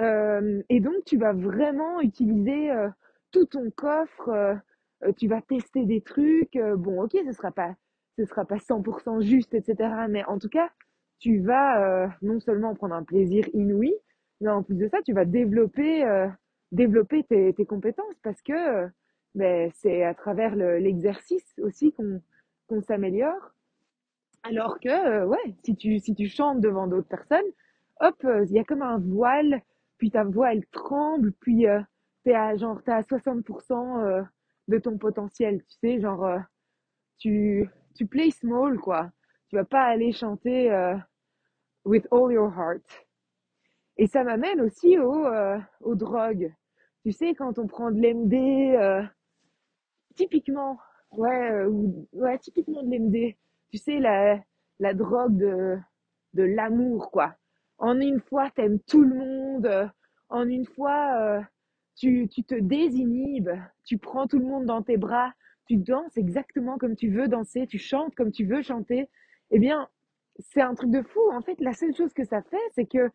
euh, 0.00 0.62
et 0.68 0.80
donc, 0.80 1.04
tu 1.06 1.16
vas 1.18 1.32
vraiment 1.32 2.00
utiliser 2.00 2.70
euh, 2.70 2.88
tout 3.32 3.44
ton 3.46 3.70
coffre. 3.70 4.28
euh, 4.28 5.12
tu 5.16 5.28
vas 5.28 5.40
tester 5.42 5.84
des 5.84 6.00
trucs. 6.00 6.56
euh, 6.56 6.76
bon, 6.76 7.02
ok, 7.02 7.12
ce 7.26 7.32
sera 7.32 7.52
pas, 7.52 7.74
ce 8.18 8.24
sera 8.24 8.44
pas 8.44 8.58
100% 8.58 9.20
juste, 9.20 9.54
etc. 9.54 9.90
Mais 10.08 10.24
en 10.24 10.38
tout 10.38 10.48
cas, 10.48 10.70
tu 11.20 11.38
vas 11.40 12.04
euh, 12.04 12.08
non 12.22 12.40
seulement 12.40 12.74
prendre 12.74 12.94
un 12.94 13.04
plaisir 13.04 13.46
inouï, 13.54 13.94
mais 14.40 14.50
en 14.50 14.62
plus 14.62 14.76
de 14.76 14.88
ça, 14.88 14.98
tu 15.02 15.12
vas 15.12 15.24
développer, 15.24 16.04
développer 16.72 17.22
tes, 17.24 17.54
tes 17.54 17.64
compétences 17.66 18.16
parce 18.22 18.40
que 18.42 18.88
ben, 19.34 19.70
c'est 19.74 20.04
à 20.04 20.14
travers 20.14 20.56
le- 20.56 20.78
l'exercice 20.78 21.54
aussi 21.62 21.92
qu'on 21.92 22.20
qu'on 22.68 22.80
s'améliore. 22.82 23.52
Alors 24.42 24.78
que, 24.80 24.88
euh, 24.88 25.26
ouais, 25.26 25.56
si 25.64 25.74
tu, 25.76 25.98
si 26.00 26.14
tu 26.14 26.28
chantes 26.28 26.60
devant 26.60 26.86
d'autres 26.86 27.08
personnes, 27.08 27.44
hop, 28.00 28.16
euh, 28.24 28.44
il 28.48 28.52
y 28.54 28.58
a 28.58 28.64
comme 28.64 28.82
un 28.82 28.98
voile, 28.98 29.62
puis 29.98 30.10
ta 30.10 30.24
voix, 30.24 30.52
elle 30.52 30.66
tremble, 30.66 31.32
puis 31.40 31.66
euh, 31.66 31.80
t'es 32.24 32.34
à, 32.34 32.56
genre, 32.56 32.82
t'es 32.82 32.92
à 32.92 33.02
60% 33.02 34.00
euh, 34.00 34.22
de 34.68 34.78
ton 34.78 34.98
potentiel, 34.98 35.62
tu 35.64 35.76
sais, 35.82 36.00
genre, 36.00 36.38
tu, 37.18 37.68
tu 37.96 38.06
play 38.06 38.30
small, 38.30 38.78
quoi. 38.78 39.10
Tu 39.50 39.56
vas 39.56 39.64
pas 39.64 39.84
aller 39.84 40.12
chanter 40.12 40.70
with 41.84 42.06
all 42.10 42.30
your 42.30 42.50
heart. 42.50 42.84
Et 43.96 44.06
ça 44.06 44.24
m'amène 44.24 44.60
aussi 44.60 44.98
au, 44.98 45.26
aux 45.80 45.94
drogues. 45.94 46.52
Tu 47.04 47.12
sais, 47.12 47.34
quand 47.34 47.58
on 47.58 47.66
prend 47.66 47.90
de 47.90 48.00
l'MD, 48.00 49.08
Typiquement, 50.14 50.78
ouais, 51.12 51.50
euh, 51.50 51.68
ou- 51.68 52.08
ouais, 52.12 52.38
typiquement 52.38 52.82
de 52.82 52.90
l'MD. 52.90 53.36
Tu 53.70 53.78
sais, 53.78 53.98
la, 53.98 54.38
la 54.78 54.94
drogue 54.94 55.36
de, 55.36 55.78
l'amour, 56.42 57.10
quoi. 57.10 57.34
En 57.78 57.98
une 58.00 58.20
fois, 58.20 58.50
t'aimes 58.50 58.78
tout 58.80 59.02
le 59.02 59.14
monde. 59.14 59.90
En 60.28 60.46
une 60.48 60.66
fois, 60.66 61.16
euh, 61.20 61.40
tu, 61.96 62.28
tu 62.28 62.44
te 62.44 62.54
désinhibes, 62.54 63.50
tu 63.84 63.98
prends 63.98 64.26
tout 64.26 64.38
le 64.38 64.46
monde 64.46 64.66
dans 64.66 64.82
tes 64.82 64.96
bras, 64.96 65.32
tu 65.68 65.76
danses 65.76 66.16
exactement 66.16 66.78
comme 66.78 66.96
tu 66.96 67.08
veux 67.10 67.28
danser, 67.28 67.66
tu 67.66 67.78
chantes 67.78 68.14
comme 68.14 68.30
tu 68.32 68.44
veux 68.44 68.62
chanter, 68.62 69.08
eh 69.50 69.58
bien, 69.58 69.88
c'est 70.38 70.60
un 70.62 70.74
truc 70.74 70.90
de 70.90 71.02
fou. 71.02 71.20
En 71.32 71.40
fait, 71.42 71.60
la 71.60 71.72
seule 71.72 71.94
chose 71.94 72.12
que 72.12 72.24
ça 72.24 72.42
fait, 72.42 72.60
c'est 72.74 72.86
que 72.86 73.10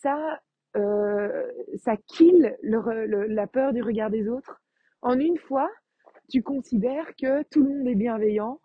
ça, 0.00 0.40
euh, 0.76 1.50
ça 1.76 1.96
kill 1.96 2.56
le, 2.62 3.26
la 3.26 3.46
peur 3.46 3.72
du 3.72 3.82
regard 3.82 4.10
des 4.10 4.28
autres. 4.28 4.60
En 5.02 5.18
une 5.18 5.38
fois, 5.38 5.70
tu 6.28 6.42
considères 6.42 7.14
que 7.16 7.42
tout 7.44 7.62
le 7.62 7.70
monde 7.70 7.88
est 7.88 7.94
bienveillant, 7.94 8.60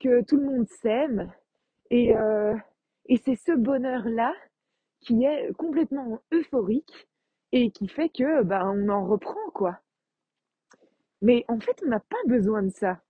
que 0.00 0.22
tout 0.22 0.36
le 0.36 0.44
monde 0.44 0.68
s'aime, 0.68 1.32
et, 1.90 2.16
euh, 2.16 2.54
c'est 3.24 3.36
ce 3.36 3.52
bonheur-là 3.52 4.34
qui 5.00 5.24
est 5.24 5.52
complètement 5.54 6.20
euphorique 6.32 7.08
et 7.52 7.70
qui 7.70 7.88
fait 7.88 8.08
que 8.08 8.42
ben 8.42 8.68
on 8.74 8.88
en 8.88 9.06
reprend 9.06 9.50
quoi. 9.54 9.78
Mais 11.22 11.44
en 11.48 11.60
fait, 11.60 11.80
on 11.84 11.88
n'a 11.88 12.00
pas 12.00 12.16
besoin 12.26 12.62
de 12.62 12.70
ça. 12.70 13.00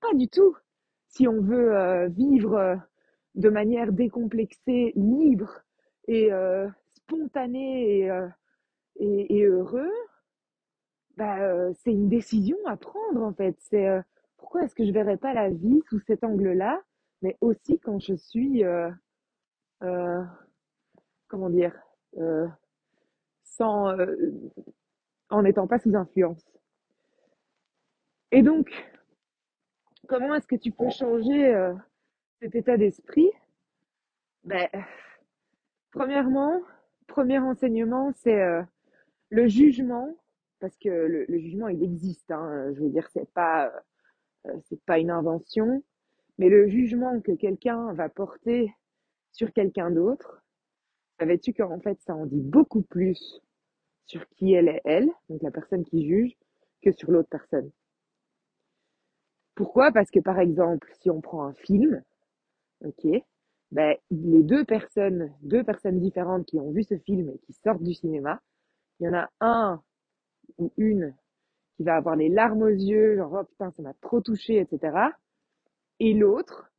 Pas 0.00 0.14
du 0.14 0.28
tout. 0.28 0.56
Si 1.08 1.26
on 1.26 1.40
veut 1.40 1.74
euh, 1.74 2.08
vivre 2.08 2.54
euh, 2.54 2.76
de 3.34 3.48
manière 3.48 3.92
décomplexée, 3.92 4.92
libre 4.96 5.62
et 6.08 6.30
spontanée 6.94 8.08
et, 8.96 9.38
et 9.38 9.44
heureux, 9.44 9.90
bah, 11.16 11.38
euh, 11.38 11.72
c'est 11.82 11.92
une 11.92 12.08
décision 12.08 12.56
à 12.66 12.76
prendre 12.76 13.22
en 13.22 13.32
fait. 13.32 13.56
C'est 13.58 13.88
euh, 13.88 14.02
pourquoi 14.36 14.64
est-ce 14.64 14.74
que 14.74 14.84
je 14.84 14.92
verrais 14.92 15.16
pas 15.16 15.32
la 15.34 15.50
vie 15.50 15.82
sous 15.88 16.00
cet 16.00 16.24
angle-là, 16.24 16.82
mais 17.22 17.36
aussi 17.40 17.78
quand 17.78 17.98
je 17.98 18.14
suis, 18.14 18.64
euh, 18.64 18.90
euh, 19.82 20.22
comment 21.28 21.50
dire, 21.50 21.74
sans, 23.44 23.94
en 25.30 25.42
n'étant 25.42 25.66
pas 25.66 25.78
sous 25.78 25.94
influence. 25.94 26.44
Et 28.30 28.42
donc, 28.42 28.70
comment 30.08 30.34
est-ce 30.34 30.46
que 30.46 30.56
tu 30.56 30.70
peux 30.70 30.88
changer 30.90 31.72
cet 32.40 32.54
état 32.54 32.76
d'esprit? 32.76 33.30
Ben, 34.44 34.68
premièrement, 35.90 36.62
premier 37.06 37.38
enseignement, 37.38 38.12
c'est 38.14 38.42
le 39.30 39.46
jugement, 39.46 40.16
parce 40.60 40.76
que 40.78 40.88
le, 40.88 41.38
jugement 41.38 41.68
il 41.68 41.82
existe. 41.82 42.30
Hein, 42.30 42.72
je 42.74 42.80
veux 42.80 42.90
dire, 42.90 43.08
c'est 43.10 43.30
pas, 43.32 43.72
euh, 44.46 44.52
c'est 44.68 44.80
pas 44.84 44.98
une 44.98 45.10
invention, 45.10 45.82
mais 46.38 46.48
le 46.48 46.68
jugement 46.68 47.20
que 47.20 47.32
quelqu'un 47.32 47.92
va 47.94 48.08
porter 48.08 48.72
sur 49.32 49.52
quelqu'un 49.52 49.90
d'autre, 49.90 50.42
savais-tu 51.18 51.52
qu'en 51.52 51.80
fait 51.80 52.00
ça 52.00 52.14
en 52.14 52.26
dit 52.26 52.40
beaucoup 52.40 52.82
plus 52.82 53.40
sur 54.06 54.26
qui 54.30 54.52
elle 54.52 54.68
est 54.68 54.82
elle, 54.84 55.10
donc 55.28 55.42
la 55.42 55.50
personne 55.50 55.84
qui 55.84 56.06
juge, 56.06 56.36
que 56.82 56.92
sur 56.92 57.10
l'autre 57.10 57.28
personne? 57.28 57.70
Pourquoi? 59.54 59.90
Parce 59.92 60.10
que 60.10 60.20
par 60.20 60.38
exemple, 60.38 60.90
si 61.00 61.10
on 61.10 61.20
prend 61.20 61.44
un 61.44 61.54
film, 61.54 62.02
ok, 62.84 63.06
ben 63.72 63.96
les 64.10 64.42
deux 64.42 64.64
personnes, 64.64 65.34
deux 65.42 65.64
personnes 65.64 65.98
différentes 65.98 66.46
qui 66.46 66.60
ont 66.60 66.70
vu 66.70 66.84
ce 66.84 66.96
film 66.98 67.30
et 67.30 67.38
qui 67.38 67.52
sortent 67.52 67.82
du 67.82 67.94
cinéma, 67.94 68.40
il 69.00 69.06
y 69.06 69.08
en 69.08 69.14
a 69.14 69.30
un 69.40 69.82
ou 70.58 70.72
une 70.76 71.14
qui 71.76 71.84
va 71.84 71.96
avoir 71.96 72.16
les 72.16 72.28
larmes 72.30 72.62
aux 72.62 72.68
yeux, 72.68 73.16
genre 73.16 73.32
oh 73.40 73.44
putain 73.44 73.70
ça 73.72 73.82
m'a 73.82 73.94
trop 73.94 74.20
touché, 74.20 74.58
etc. 74.60 75.16
Et 76.00 76.14
l'autre 76.14 76.70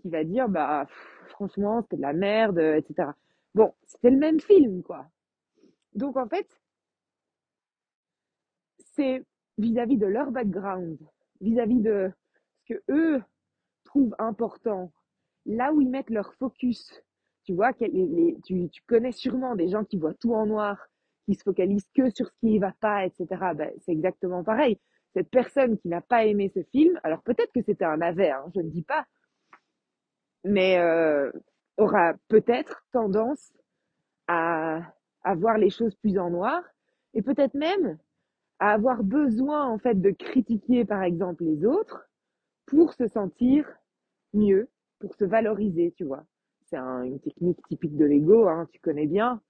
qui 0.00 0.08
va 0.10 0.24
dire 0.24 0.48
bah 0.48 0.86
franchement 1.28 1.82
c'était 1.82 1.96
de 1.96 2.02
la 2.02 2.12
merde, 2.12 2.58
etc. 2.58 3.10
Bon, 3.54 3.72
c'était 3.86 4.10
le 4.10 4.18
même 4.18 4.40
film 4.40 4.82
quoi. 4.82 5.06
Donc 5.94 6.16
en 6.16 6.28
fait, 6.28 6.48
c'est 8.94 9.24
vis-à-vis 9.58 9.96
de 9.98 10.06
leur 10.06 10.30
background, 10.30 10.98
vis-à-vis 11.40 11.80
de 11.80 12.10
ce 12.66 12.74
que 12.74 12.82
eux 12.90 13.22
trouvent 13.84 14.14
important, 14.18 14.92
là 15.46 15.72
où 15.72 15.80
ils 15.80 15.90
mettent 15.90 16.10
leur 16.10 16.34
focus. 16.34 17.02
Tu 17.44 17.54
vois, 17.54 17.72
les- 17.80 18.38
tu, 18.44 18.68
tu 18.70 18.82
connais 18.86 19.12
sûrement 19.12 19.56
des 19.56 19.68
gens 19.68 19.84
qui 19.84 19.98
voient 19.98 20.14
tout 20.14 20.34
en 20.34 20.46
noir, 20.46 20.88
qui 21.28 21.34
se 21.34 21.42
focalisent 21.42 21.86
que 21.94 22.08
sur 22.08 22.26
ce 22.26 22.32
qui 22.40 22.54
ne 22.54 22.60
va 22.60 22.72
pas, 22.80 23.04
etc. 23.04 23.26
Ben, 23.54 23.70
c'est 23.84 23.92
exactement 23.92 24.42
pareil. 24.42 24.78
Cette 25.14 25.28
personne 25.28 25.76
qui 25.78 25.88
n'a 25.88 26.00
pas 26.00 26.24
aimé 26.24 26.50
ce 26.54 26.62
film, 26.62 26.98
alors 27.02 27.20
peut-être 27.22 27.52
que 27.52 27.60
c'était 27.62 27.84
un 27.84 27.98
navet, 27.98 28.30
hein, 28.30 28.46
je 28.54 28.60
ne 28.62 28.70
dis 28.70 28.82
pas, 28.82 29.04
mais 30.44 30.78
euh, 30.78 31.30
aura 31.76 32.14
peut-être 32.28 32.82
tendance 32.92 33.52
à, 34.28 34.82
voir 35.36 35.58
les 35.58 35.68
choses 35.68 35.94
plus 35.96 36.18
en 36.18 36.30
noir 36.30 36.62
et 37.12 37.20
peut-être 37.20 37.52
même 37.52 37.98
à 38.60 38.72
avoir 38.72 39.02
besoin 39.02 39.66
en 39.66 39.78
fait 39.78 40.00
de 40.00 40.10
critiquer 40.10 40.86
par 40.86 41.02
exemple 41.02 41.44
les 41.44 41.66
autres 41.66 42.08
pour 42.64 42.94
se 42.94 43.06
sentir 43.08 43.66
mieux, 44.32 44.70
pour 45.00 45.14
se 45.16 45.26
valoriser, 45.26 45.92
tu 45.98 46.04
vois. 46.04 46.24
C'est 46.70 46.76
un- 46.78 47.02
une 47.02 47.20
technique 47.20 47.60
typique 47.68 47.96
de 47.96 48.06
l'ego, 48.06 48.48
hein, 48.48 48.66
tu 48.72 48.80
connais 48.80 49.06
bien. 49.06 49.42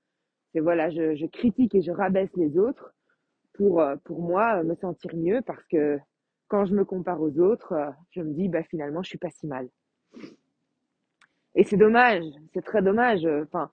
C'est 0.53 0.61
voilà, 0.61 0.91
je, 0.91 1.15
je 1.15 1.27
critique 1.27 1.75
et 1.75 1.83
je 1.83 1.93
rabaisse 1.93 2.31
les 2.37 2.59
autres 2.59 2.95
pour, 3.55 3.81
euh, 3.81 3.97
pour 4.05 4.23
moi 4.23 4.61
euh, 4.61 4.65
me 4.65 4.75
sentir 4.77 5.15
mieux 5.17 5.43
parce 5.43 5.65
que 5.67 5.99
quand 6.49 6.65
je 6.67 6.75
me 6.75 6.85
compare 6.85 7.21
aux 7.21 7.39
autres, 7.41 7.73
euh, 7.73 7.91
je 8.11 8.23
me 8.23 8.33
dis 8.35 8.49
bah 8.49 8.63
finalement 8.65 9.03
je 9.03 9.09
suis 9.11 9.19
pas 9.19 9.31
si 9.31 9.47
mal. 9.47 9.69
Et 11.55 11.65
c'est 11.65 11.77
dommage, 11.77 12.25
c'est 12.55 12.65
très 12.65 12.83
dommage. 12.83 13.27
Enfin, 13.27 13.71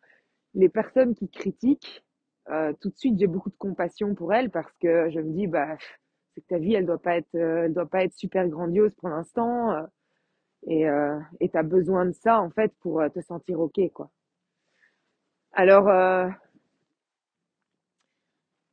les 0.55 0.69
personnes 0.69 1.15
qui 1.15 1.29
critiquent, 1.29 2.03
euh, 2.49 2.73
tout 2.81 2.89
de 2.89 2.97
suite 2.97 3.19
j'ai 3.19 3.27
beaucoup 3.27 3.49
de 3.49 3.57
compassion 3.57 4.15
pour 4.15 4.33
elles 4.33 4.51
parce 4.51 4.71
que 4.81 5.09
je 5.11 5.19
me 5.19 5.33
dis 5.33 5.47
bah 5.47 5.77
c'est 6.35 6.41
que 6.41 6.47
ta 6.47 6.57
vie 6.59 6.75
elle 6.75 6.85
doit 6.85 7.01
pas 7.01 7.17
être, 7.17 7.35
elle 7.35 7.73
doit 7.73 7.89
pas 7.89 8.03
être 8.03 8.13
super 8.13 8.47
grandiose 8.49 8.93
pour 8.95 9.09
l'instant 9.09 9.87
et 10.67 10.89
euh, 10.89 11.19
et 11.39 11.49
t'as 11.49 11.63
besoin 11.63 12.05
de 12.05 12.13
ça 12.13 12.41
en 12.41 12.49
fait 12.51 12.73
pour 12.81 13.01
te 13.13 13.21
sentir 13.21 13.59
ok 13.59 13.79
quoi. 13.93 14.11
Alors 15.53 15.87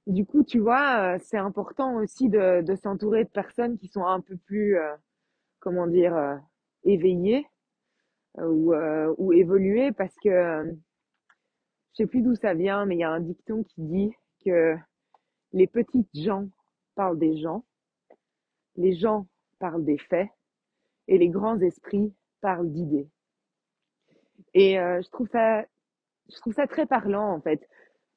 du 0.06 0.24
coup 0.26 0.42
tu 0.42 0.58
vois, 0.58 1.14
euh, 1.16 1.18
c'est 1.22 1.38
important 1.38 1.96
aussi 1.96 2.28
de, 2.28 2.62
de 2.62 2.74
s'entourer 2.76 3.24
de 3.24 3.28
personnes 3.28 3.78
qui 3.78 3.88
sont 3.88 4.04
un 4.04 4.20
peu 4.20 4.36
plus 4.36 4.76
euh, 4.76 4.94
comment 5.60 5.86
dire 5.86 6.16
euh, 6.16 6.36
éveillées 6.84 7.46
ou 8.38 8.72
ou 9.18 9.32
évoluées 9.34 9.92
parce 9.92 10.14
que 10.24 10.64
je 11.92 11.96
sais 11.96 12.06
plus 12.06 12.22
d'où 12.22 12.34
ça 12.34 12.54
vient 12.54 12.86
mais 12.86 12.96
il 12.96 13.00
y 13.00 13.04
a 13.04 13.10
un 13.10 13.20
dicton 13.20 13.62
qui 13.62 13.82
dit 13.82 14.10
que 14.42 14.74
les 15.52 15.66
petites 15.66 16.08
gens 16.14 16.48
parlent 16.94 17.18
des 17.18 17.36
gens, 17.36 17.66
les 18.76 18.94
gens 18.94 19.26
parlent 19.58 19.84
des 19.84 19.98
faits 19.98 20.30
et 21.08 21.18
les 21.18 21.28
grands 21.28 21.60
esprits 21.60 22.14
parlent 22.40 22.72
d'idées. 22.72 23.10
Et 24.54 24.76
je 24.76 25.10
trouve 25.10 25.28
ça, 25.28 25.66
je 26.30 26.36
trouve 26.36 26.54
ça 26.54 26.66
très 26.66 26.86
parlant 26.86 27.34
en 27.34 27.40
fait. 27.42 27.68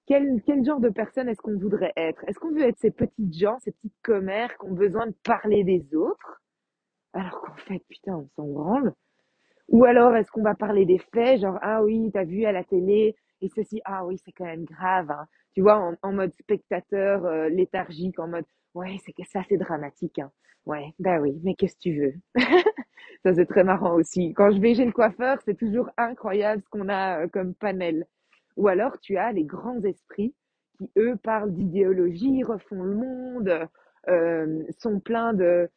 Quel, 0.08 0.42
quel 0.46 0.64
genre 0.64 0.80
de 0.80 0.90
personne 0.90 1.30
est-ce 1.30 1.42
qu'on 1.42 1.58
voudrait 1.58 1.94
être? 1.98 2.24
Est-ce 2.28 2.40
qu'on 2.40 2.52
veut 2.52 2.64
être 2.64 2.78
ces 2.80 2.92
petites 2.92 3.34
gens, 3.34 3.58
ces 3.60 3.72
petites 3.72 4.02
commères 4.04 4.56
qui 4.58 4.66
ont 4.68 4.74
besoin 4.74 5.08
de 5.08 5.16
parler 5.24 5.64
des 5.64 5.96
autres, 5.96 6.42
alors 7.14 7.42
qu'en 7.42 7.56
fait, 7.56 7.84
putain, 7.90 8.16
on 8.18 8.30
s'en 8.36 8.48
branle 8.48 8.94
Ou 9.70 9.86
alors 9.86 10.16
est-ce 10.16 10.32
qu'on 10.32 10.44
va 10.44 10.56
parler 10.56 10.86
des 10.86 11.00
faits, 11.14 11.42
genre 11.42 11.60
ah 11.62 11.84
oui, 11.84 12.12
t'as 12.14 12.24
vu 12.26 12.46
à 12.46 12.52
la 12.52 12.64
télé 12.64 13.16
et 13.42 13.50
ceci, 13.50 13.82
ah 13.86 14.06
oui, 14.06 14.20
c'est 14.26 14.32
quand 14.32 14.46
même 14.46 14.66
grave, 14.66 15.12
hein. 15.12 15.28
Tu 15.54 15.62
vois, 15.62 15.78
en, 15.80 15.96
en 16.04 16.14
mode 16.14 16.34
spectateur 16.36 17.26
euh, 17.26 17.50
léthargique, 17.50 18.20
en 18.20 18.28
mode 18.28 18.46
ouais, 18.76 18.98
c'est 19.06 19.14
que 19.14 19.24
ça, 19.30 19.42
c'est 19.50 19.58
dramatique, 19.58 20.20
hein. 20.20 20.32
Ouais, 20.66 20.94
bah 21.00 21.20
oui, 21.22 21.40
mais 21.44 21.56
qu'est-ce 21.56 21.76
que 21.76 21.82
tu 21.82 22.00
veux? 22.02 22.14
Ça, 23.24 23.34
c'est 23.34 23.46
très 23.46 23.64
marrant 23.64 23.96
aussi. 23.96 24.34
Quand 24.34 24.52
je 24.52 24.60
vais 24.60 24.76
chez 24.76 24.86
le 24.86 24.92
coiffeur, 24.92 25.40
c'est 25.46 25.58
toujours 25.58 25.90
incroyable 25.98 26.62
ce 26.64 26.70
qu'on 26.70 26.90
a 26.90 27.24
euh, 27.24 27.28
comme 27.28 27.54
panel. 27.56 28.06
Ou 28.58 28.68
alors, 28.68 29.00
tu 29.00 29.18
as 29.18 29.32
les 29.32 29.44
grands 29.44 29.82
esprits 29.82 30.34
qui, 30.78 30.92
eux, 30.98 31.16
parlent 31.18 31.54
d'idéologie, 31.54 32.44
refont 32.44 32.84
le 32.84 32.96
monde, 32.96 33.68
euh, 34.10 34.64
sont 34.80 35.00
pleins 35.00 35.34
de... 35.34 35.70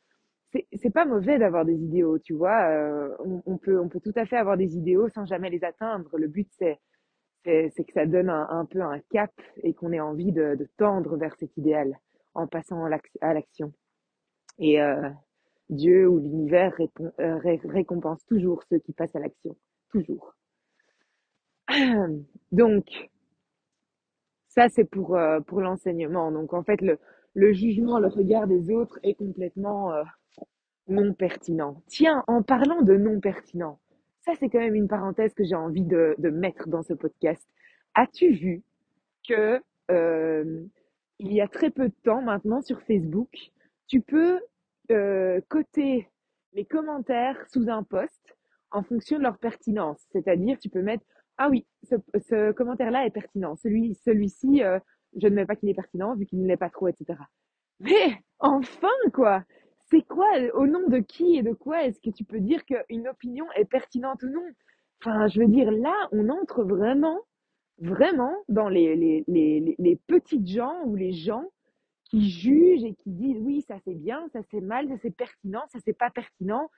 C'est 0.72 0.90
pas 0.90 1.04
mauvais 1.04 1.38
d'avoir 1.38 1.64
des 1.66 1.76
idéaux, 1.76 2.18
tu 2.18 2.32
vois. 2.32 2.68
euh, 2.70 3.14
on, 3.46 3.58
peut, 3.58 3.78
on 3.78 3.88
peut 3.88 4.00
tout 4.00 4.14
à 4.16 4.24
fait 4.24 4.36
avoir 4.38 4.56
des 4.56 4.76
idéaux 4.76 5.08
sans 5.10 5.26
jamais 5.26 5.50
les 5.50 5.62
atteindre. 5.62 6.08
Le 6.16 6.26
but, 6.26 6.48
c'est 6.58 6.78
que 7.44 7.92
ça 7.94 8.06
donne 8.06 8.30
un, 8.30 8.48
un 8.50 8.64
peu 8.64 8.80
un 8.80 8.98
cap 9.10 9.32
et 9.62 9.74
qu'on 9.74 9.92
ait 9.92 10.00
envie 10.00 10.32
de, 10.32 10.56
tendre 10.78 11.16
vers 11.16 11.36
cet 11.36 11.56
idéal 11.56 11.98
en 12.34 12.46
passant 12.46 12.84
à 12.84 12.88
l'ac- 12.88 13.18
à 13.20 13.34
l'action. 13.34 13.72
Et 14.58 14.80
euh, 14.82 15.10
Dieu 15.70 16.08
ou 16.08 16.18
l'univers 16.18 16.74
récompense 17.64 18.24
toujours 18.26 18.62
ceux 18.70 18.78
qui 18.78 18.92
passent 18.92 19.16
à 19.16 19.20
l'action. 19.20 19.56
Toujours. 19.90 20.34
Donc, 22.52 23.08
ça, 24.48 24.68
c'est 24.68 24.84
pour, 24.84 25.16
euh, 25.16 25.40
pour 25.40 25.60
l'enseignement. 25.60 26.32
Donc, 26.32 26.52
en 26.52 26.62
fait, 26.62 26.80
le, 26.80 26.98
le 27.34 27.52
jugement, 27.52 27.98
le 27.98 28.08
regard 28.08 28.46
des 28.46 28.70
autres 28.70 28.98
est 29.02 29.14
complètement 29.14 29.92
euh, 29.92 30.02
non 30.88 31.12
pertinent. 31.14 31.82
Tiens, 31.86 32.24
en 32.26 32.42
parlant 32.42 32.82
de 32.82 32.96
non 32.96 33.20
pertinent, 33.20 33.78
ça, 34.22 34.32
c'est 34.38 34.48
quand 34.48 34.58
même 34.58 34.74
une 34.74 34.88
parenthèse 34.88 35.34
que 35.34 35.44
j'ai 35.44 35.54
envie 35.54 35.84
de, 35.84 36.14
de 36.18 36.30
mettre 36.30 36.68
dans 36.68 36.82
ce 36.82 36.94
podcast. 36.94 37.46
As-tu 37.94 38.32
vu 38.32 38.62
que 39.28 39.60
euh, 39.90 40.62
il 41.18 41.32
y 41.32 41.40
a 41.40 41.48
très 41.48 41.70
peu 41.70 41.88
de 41.88 41.94
temps 42.02 42.22
maintenant 42.22 42.62
sur 42.62 42.80
Facebook, 42.82 43.30
tu 43.86 44.00
peux 44.00 44.40
coter 45.48 46.08
les 46.54 46.64
commentaires 46.64 47.36
sous 47.52 47.68
un 47.68 47.82
post 47.82 48.36
en 48.70 48.82
fonction 48.82 49.18
de 49.18 49.22
leur 49.22 49.36
pertinence. 49.36 50.00
C'est-à-dire, 50.12 50.58
tu 50.58 50.70
peux 50.70 50.80
mettre 50.80 51.04
ah 51.38 51.48
oui, 51.48 51.66
ce, 51.84 52.52
commentaire-là 52.52 53.06
est 53.06 53.10
pertinent. 53.10 53.56
Celui, 53.56 53.94
celui-ci, 53.94 54.62
euh, 54.62 54.78
je 55.16 55.28
ne 55.28 55.34
mets 55.34 55.46
pas 55.46 55.56
qu'il 55.56 55.68
est 55.68 55.74
pertinent 55.74 56.14
vu 56.14 56.26
qu'il 56.26 56.42
ne 56.42 56.46
l'est 56.46 56.56
pas 56.56 56.70
trop, 56.70 56.88
etc. 56.88 57.18
Mais 57.80 58.20
enfin, 58.40 58.88
quoi 59.14 59.44
C'est 59.90 60.02
quoi, 60.02 60.26
au 60.54 60.66
nom 60.66 60.88
de 60.88 60.98
qui 60.98 61.36
et 61.36 61.42
de 61.42 61.52
quoi 61.52 61.84
est-ce 61.84 62.00
que 62.00 62.10
tu 62.10 62.24
peux 62.24 62.40
dire 62.40 62.64
qu'une 62.64 63.08
opinion 63.08 63.46
est 63.54 63.64
pertinente 63.64 64.22
ou 64.24 64.28
non? 64.28 64.44
Enfin, 65.00 65.28
je 65.28 65.40
veux 65.40 65.46
dire, 65.46 65.70
là, 65.70 65.94
on 66.10 66.28
entre 66.28 66.64
vraiment, 66.64 67.20
vraiment 67.78 68.34
dans 68.48 68.68
les, 68.68 68.96
les, 68.96 69.24
les, 69.28 69.76
les 69.78 69.96
petites 70.08 70.48
gens 70.48 70.82
ou 70.86 70.96
les 70.96 71.12
gens 71.12 71.44
qui 72.04 72.28
jugent 72.30 72.84
et 72.84 72.94
qui 72.94 73.10
disent 73.10 73.40
oui, 73.40 73.62
ça 73.62 73.76
c'est 73.84 73.94
bien, 73.94 74.26
ça 74.32 74.40
c'est 74.50 74.60
mal, 74.60 74.88
ça 74.88 74.94
c'est 75.02 75.14
pertinent, 75.14 75.62
ça 75.72 75.78
c'est 75.84 75.96
pas 75.96 76.10
pertinent. 76.10 76.68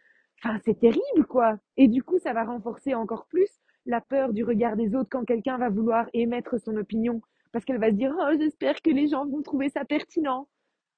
Enfin, 0.43 0.59
c'est 0.65 0.79
terrible, 0.79 1.27
quoi. 1.29 1.59
Et 1.77 1.87
du 1.87 2.03
coup, 2.03 2.19
ça 2.19 2.33
va 2.33 2.45
renforcer 2.45 2.95
encore 2.95 3.27
plus 3.27 3.60
la 3.87 4.01
peur 4.01 4.33
du 4.33 4.45
regard 4.45 4.77
des 4.77 4.95
autres 4.95 5.09
quand 5.11 5.25
quelqu'un 5.25 5.59
va 5.59 5.69
vouloir 5.69 6.09
émettre 6.13 6.61
son 6.61 6.77
opinion. 6.77 7.21
Parce 7.53 7.65
qu'elle 7.65 7.81
va 7.81 7.91
se 7.91 7.97
dire, 7.97 8.15
oh, 8.17 8.33
j'espère 8.39 8.81
que 8.81 8.91
les 8.91 9.09
gens 9.09 9.27
vont 9.27 9.43
trouver 9.43 9.69
ça 9.71 9.85
pertinent. 9.85 10.49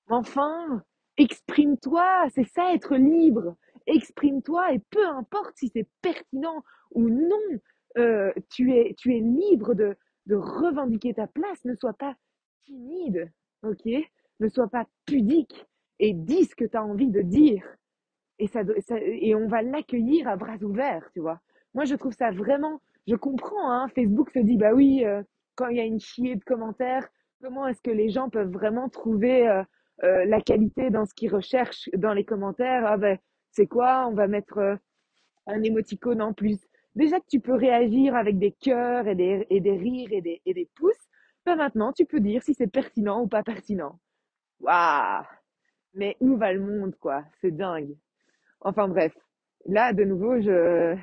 Enfin, 0.08 0.82
exprime-toi, 1.16 2.26
c'est 2.34 2.46
ça 2.48 2.74
être 2.74 2.96
libre. 2.96 3.56
Exprime-toi 3.86 4.74
et 4.74 4.80
peu 4.90 5.06
importe 5.06 5.56
si 5.56 5.68
c'est 5.68 5.88
pertinent 6.02 6.62
ou 6.92 7.08
non, 7.08 7.58
euh, 7.98 8.32
tu, 8.50 8.72
es, 8.74 8.94
tu 8.98 9.16
es 9.16 9.20
libre 9.20 9.74
de, 9.74 9.96
revendiquer 10.30 11.14
ta 11.14 11.26
place. 11.26 11.64
Ne 11.64 11.74
sois 11.74 11.94
pas 11.94 12.14
timide, 12.64 13.30
ok? 13.62 13.86
Ne 14.40 14.48
sois 14.48 14.68
pas 14.68 14.86
pudique 15.06 15.66
et 15.98 16.12
dis 16.12 16.44
ce 16.44 16.54
que 16.54 16.64
tu 16.64 16.76
as 16.76 16.84
envie 16.84 17.10
de 17.10 17.22
dire. 17.22 17.64
Et, 18.38 18.46
ça, 18.48 18.62
ça 18.80 18.96
et 18.98 19.34
on 19.34 19.46
va 19.46 19.62
l'accueillir 19.62 20.28
à 20.28 20.36
bras 20.36 20.56
ouverts, 20.62 21.08
tu 21.12 21.20
vois. 21.20 21.40
Moi, 21.74 21.84
je 21.84 21.94
trouve 21.94 22.12
ça 22.12 22.30
vraiment, 22.30 22.80
je 23.06 23.16
comprends, 23.16 23.70
hein, 23.70 23.88
Facebook 23.94 24.30
se 24.30 24.38
dit, 24.40 24.56
bah 24.56 24.72
oui, 24.74 25.04
euh, 25.04 25.22
quand 25.54 25.68
il 25.68 25.76
y 25.76 25.80
a 25.80 25.84
une 25.84 26.00
chier 26.00 26.36
de 26.36 26.44
commentaires, 26.44 27.08
comment 27.42 27.66
est-ce 27.66 27.82
que 27.82 27.90
les 27.90 28.10
gens 28.10 28.28
peuvent 28.30 28.50
vraiment 28.52 28.88
trouver 28.88 29.48
euh, 29.48 29.62
euh, 30.04 30.24
la 30.26 30.40
qualité 30.40 30.90
dans 30.90 31.06
ce 31.06 31.14
qu'ils 31.14 31.32
recherchent 31.34 31.88
dans 31.94 32.12
les 32.12 32.24
commentaires? 32.24 32.84
Ah 32.86 32.96
ben, 32.96 33.18
c'est 33.50 33.66
quoi? 33.66 34.06
On 34.08 34.14
va 34.14 34.28
mettre 34.28 34.58
euh, 34.58 34.76
un 35.46 35.62
émoticône 35.62 36.22
en 36.22 36.32
plus. 36.32 36.58
Déjà 36.94 37.20
que 37.20 37.26
tu 37.28 37.40
peux 37.40 37.54
réagir 37.54 38.14
avec 38.16 38.38
des 38.38 38.52
cœurs 38.52 39.08
et 39.08 39.14
des, 39.14 39.46
et 39.50 39.60
des 39.60 39.76
rires 39.76 40.12
et 40.12 40.20
des, 40.20 40.42
et 40.44 40.54
des 40.54 40.68
pouces, 40.74 41.08
ben 41.46 41.56
maintenant, 41.56 41.92
tu 41.92 42.04
peux 42.06 42.20
dire 42.20 42.42
si 42.42 42.54
c'est 42.54 42.66
pertinent 42.66 43.22
ou 43.22 43.28
pas 43.28 43.42
pertinent. 43.42 43.98
Waouh 44.60 45.24
Mais 45.94 46.16
où 46.20 46.36
va 46.36 46.52
le 46.52 46.60
monde, 46.60 46.96
quoi? 46.98 47.24
C'est 47.40 47.52
dingue. 47.56 47.96
Enfin 48.60 48.88
bref, 48.88 49.16
là, 49.66 49.92
de 49.92 50.04
nouveau, 50.04 50.40
je, 50.40 50.96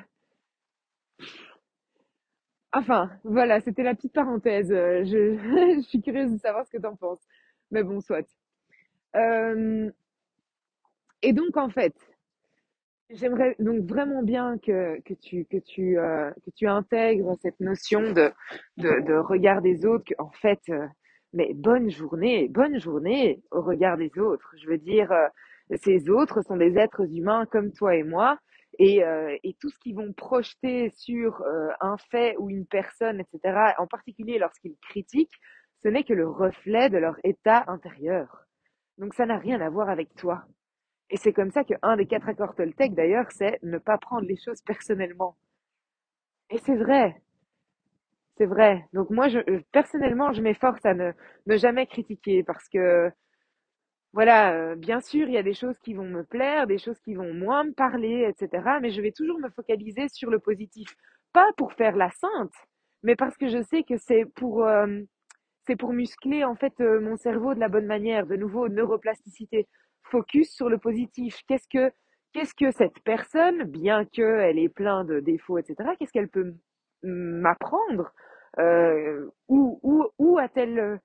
Enfin, 2.72 3.10
voilà, 3.24 3.60
c'était 3.60 3.82
la 3.82 3.94
petite 3.94 4.12
parenthèse. 4.12 4.70
Euh, 4.70 5.04
Je, 5.04 5.80
suis 5.82 6.00
curieuse 6.00 6.32
de 6.32 6.38
savoir 6.38 6.64
ce 6.66 6.70
que 6.70 6.78
t'en 6.78 6.96
penses. 6.96 7.22
Mais 7.70 7.82
bon, 7.82 8.00
soit. 8.00 8.26
Euh, 9.16 9.90
et 11.22 11.32
donc, 11.32 11.56
en 11.56 11.68
fait, 11.68 11.94
j'aimerais 13.10 13.56
donc 13.58 13.84
vraiment 13.84 14.22
bien 14.22 14.56
que, 14.58 15.00
que 15.00 15.14
tu, 15.14 15.44
que 15.46 15.56
tu, 15.56 15.98
euh, 15.98 16.30
que 16.44 16.50
tu 16.54 16.68
intègres 16.68 17.36
cette 17.42 17.58
notion 17.60 18.12
de, 18.12 18.32
de, 18.76 19.14
regard 19.18 19.62
des 19.62 19.84
autres, 19.84 20.12
en 20.18 20.30
fait, 20.30 20.60
mais 21.32 21.52
bonne 21.54 21.90
journée, 21.90 22.48
bonne 22.48 22.78
journée 22.78 23.42
au 23.50 23.62
regard 23.62 23.96
des 23.96 24.16
autres. 24.18 24.54
Je 24.56 24.68
veux 24.68 24.78
dire, 24.78 25.12
ces 25.82 26.08
autres 26.08 26.42
sont 26.42 26.56
des 26.56 26.78
êtres 26.78 27.02
humains 27.12 27.46
comme 27.46 27.72
toi 27.72 27.96
et 27.96 28.04
moi, 28.04 28.38
et, 28.80 29.04
euh, 29.04 29.36
et 29.44 29.54
tout 29.60 29.68
ce 29.68 29.78
qu'ils 29.78 29.94
vont 29.94 30.12
projeter 30.14 30.90
sur 30.96 31.42
euh, 31.42 31.68
un 31.82 31.98
fait 31.98 32.34
ou 32.38 32.48
une 32.48 32.66
personne, 32.66 33.20
etc., 33.20 33.74
en 33.78 33.86
particulier 33.86 34.38
lorsqu'ils 34.38 34.76
critiquent, 34.78 35.38
ce 35.82 35.88
n'est 35.88 36.02
que 36.02 36.14
le 36.14 36.26
reflet 36.26 36.88
de 36.88 36.96
leur 36.96 37.16
état 37.22 37.64
intérieur. 37.68 38.46
Donc 38.96 39.12
ça 39.14 39.26
n'a 39.26 39.36
rien 39.36 39.60
à 39.60 39.68
voir 39.68 39.90
avec 39.90 40.14
toi. 40.14 40.44
Et 41.10 41.18
c'est 41.18 41.34
comme 41.34 41.50
ça 41.50 41.62
qu'un 41.62 41.96
des 41.98 42.06
quatre 42.06 42.28
accords 42.30 42.54
Toltec, 42.54 42.94
d'ailleurs, 42.94 43.26
c'est 43.32 43.58
ne 43.62 43.76
pas 43.76 43.98
prendre 43.98 44.26
les 44.26 44.36
choses 44.36 44.62
personnellement. 44.62 45.36
Et 46.48 46.56
c'est 46.58 46.76
vrai, 46.76 47.20
c'est 48.38 48.46
vrai. 48.46 48.86
Donc 48.94 49.10
moi, 49.10 49.28
euh, 49.28 49.60
personnellement, 49.72 50.32
je 50.32 50.40
m'efforce 50.40 50.84
à 50.86 50.94
ne 50.94 51.12
jamais 51.48 51.86
critiquer 51.86 52.42
parce 52.44 52.66
que 52.70 53.12
Voilà, 54.12 54.72
heu, 54.72 54.74
bien 54.76 55.00
sûr, 55.00 55.28
il 55.28 55.34
y 55.34 55.38
a 55.38 55.42
des 55.44 55.54
choses 55.54 55.78
qui 55.84 55.94
vont 55.94 56.04
me 56.04 56.24
plaire, 56.24 56.66
des 56.66 56.78
choses 56.78 56.98
qui 57.00 57.14
vont 57.14 57.32
moins 57.32 57.62
me 57.64 57.72
parler, 57.72 58.26
et 58.28 58.34
cetera, 58.36 58.80
mais 58.80 58.90
je 58.90 59.00
vais 59.00 59.12
toujours 59.12 59.38
me 59.38 59.48
focaliser 59.50 60.08
sur 60.08 60.30
le 60.30 60.40
positif. 60.40 60.96
Pas 61.32 61.46
pour 61.56 61.72
faire 61.74 61.94
la 61.96 62.10
sainte, 62.10 62.52
mais 63.04 63.14
parce 63.14 63.36
que 63.36 63.48
je 63.48 63.62
sais 63.62 63.84
que 63.84 63.96
c'est 63.98 64.24
pour, 64.34 64.66
pour 65.78 65.92
muscler, 65.92 66.44
en 66.44 66.56
fait, 66.56 66.74
heu, 66.80 67.00
mon 67.00 67.16
cerveau 67.16 67.54
de 67.54 67.60
la 67.60 67.68
bonne 67.68 67.86
manière. 67.86 68.26
De 68.26 68.36
nouveau, 68.36 68.68
neuroplasticité. 68.68 69.68
Focus 70.04 70.50
sur 70.52 70.68
le 70.70 70.78
positif. 70.78 71.40
Qu'est-ce 71.48 71.68
que 71.68 71.92
qu'est-ce 72.32 72.54
que 72.54 72.70
cette 72.72 73.00
personne, 73.04 73.64
bien 73.64 74.04
qu'elle 74.06 74.58
ait 74.58 74.68
plein 74.68 75.04
de 75.04 75.20
défauts, 75.20 75.58
et 75.58 75.62
cetera, 75.64 75.96
qu'est-ce 75.96 76.12
qu'elle 76.12 76.28
peut 76.28 76.54
m'apprendre? 77.04 78.12
Où 79.48 79.80
où 80.18 80.38
a-t-elle, 80.38 81.00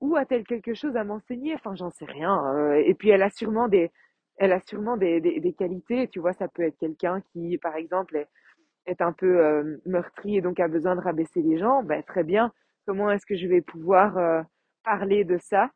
où 0.00 0.16
a-t-elle 0.16 0.44
quelque 0.44 0.74
chose 0.74 0.96
à 0.96 1.04
m'enseigner? 1.04 1.54
Enfin, 1.54 1.74
j'en 1.74 1.90
sais 1.90 2.04
rien. 2.04 2.54
euh, 2.54 2.82
et 2.84 2.94
puis 2.94 3.10
elle 3.10 3.22
a 3.22 3.30
sûrement 3.30 3.68
des, 3.68 3.90
elle 4.36 4.52
a 4.52 4.60
sûrement 4.60 4.96
des, 4.96 5.20
des, 5.20 5.40
des 5.40 5.52
qualités. 5.52 6.08
Tu 6.08 6.20
vois, 6.20 6.32
ça 6.34 6.48
peut 6.48 6.62
être 6.62 6.78
quelqu'un 6.78 7.22
qui, 7.32 7.58
par 7.58 7.76
exemple, 7.76 8.16
est, 8.16 8.28
est 8.86 9.00
un 9.02 9.12
peu 9.12 9.40
euh, 9.44 9.78
meurtri 9.86 10.36
et 10.36 10.40
donc 10.40 10.60
a 10.60 10.68
besoin 10.68 10.96
de 10.96 11.00
rabaisser 11.00 11.42
les 11.42 11.58
gens. 11.58 11.82
Ben, 11.82 12.02
très 12.02 12.24
bien. 12.24 12.52
Comment 12.86 13.10
est-ce 13.10 13.26
que 13.26 13.36
je 13.36 13.46
vais 13.48 13.62
pouvoir 13.62 14.18
euh, 14.18 14.42
parler 14.84 15.24
de 15.24 15.38
ça? 15.38 15.70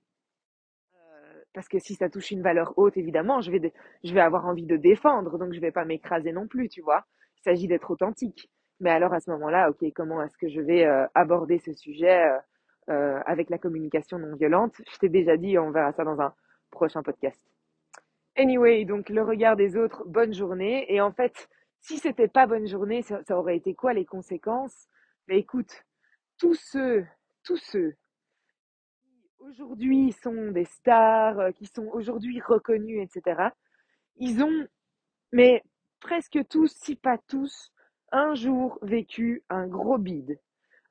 Parce 1.53 1.67
que 1.67 1.81
si 1.81 1.95
ça 1.97 2.09
touche 2.09 2.31
une 2.31 2.43
valeur 2.43 2.75
haute, 2.77 2.97
évidemment, 2.97 3.41
je 3.41 3.51
vais, 3.51 3.73
je 4.05 4.15
vais 4.15 4.21
avoir 4.21 4.47
envie 4.47 4.67
de 4.67 4.77
défendre, 4.77 5.37
donc 5.37 5.53
je 5.53 5.61
vais 5.61 5.73
pas 5.73 5.85
m'écraser 5.85 6.31
non 6.31 6.47
plus, 6.47 6.69
tu 6.69 6.81
vois. 6.81 7.05
Il 7.39 7.43
s'agit 7.43 7.67
d'être 7.67 7.91
authentique. 7.91 8.49
Mais 8.79 8.91
alors 8.91 9.13
à 9.13 9.19
ce 9.19 9.31
moment-là, 9.33 9.69
ok, 9.69 9.85
comment 9.97 10.23
est-ce 10.23 10.37
que 10.39 10.49
je 10.49 10.61
vais 10.61 10.87
aborder 11.13 11.59
ce 11.59 11.73
sujet 11.73 12.25
euh, 12.91 13.21
avec 13.27 13.51
la 13.51 13.59
communication 13.59 14.19
non 14.19 14.37
violente? 14.37 14.75
Je 14.91 14.99
t'ai 14.99 15.09
déjà 15.09 15.37
dit, 15.37 15.59
on 15.59 15.71
verra 15.71 15.93
ça 15.93 16.05
dans 16.05 16.21
un 16.21 16.35
prochain 16.71 17.03
podcast. 17.03 17.41
Anyway, 18.37 18.85
donc 18.85 19.09
le 19.09 19.23
regard 19.23 19.57
des 19.57 19.77
autres, 19.77 20.05
bonne 20.07 20.33
journée. 20.33 20.93
Et 20.93 21.01
en 21.01 21.13
fait, 21.13 21.49
si 21.81 21.99
c'était 21.99 22.29
pas 22.29 22.47
bonne 22.47 22.67
journée, 22.67 23.03
ça, 23.03 23.23
aurait 23.31 23.57
été 23.57 23.75
quoi 23.75 23.93
les 23.93 24.05
conséquences? 24.05 24.89
Mais 25.29 25.39
écoute, 25.39 25.85
tous 26.39 26.55
ceux, 26.55 27.07
tous 27.45 27.59
ceux 27.59 27.95
aujourd'hui 29.41 30.13
sont 30.13 30.51
des 30.53 30.65
stars, 30.65 31.39
euh, 31.41 31.51
qui 31.51 31.67
sont 31.67 31.87
aujourd'hui 31.93 32.41
reconnus, 32.41 33.03
etc. 33.03 33.49
Ils 34.17 34.43
ont, 34.43 34.67
mais 35.33 35.63
presque 36.01 36.39
tous, 36.49 36.73
si 36.77 36.95
pas 36.97 37.19
tous, 37.19 37.73
un 38.13 38.35
jour 38.35 38.79
vécu 38.83 39.43
un 39.49 39.67
gros 39.67 39.99
bide. 39.99 40.39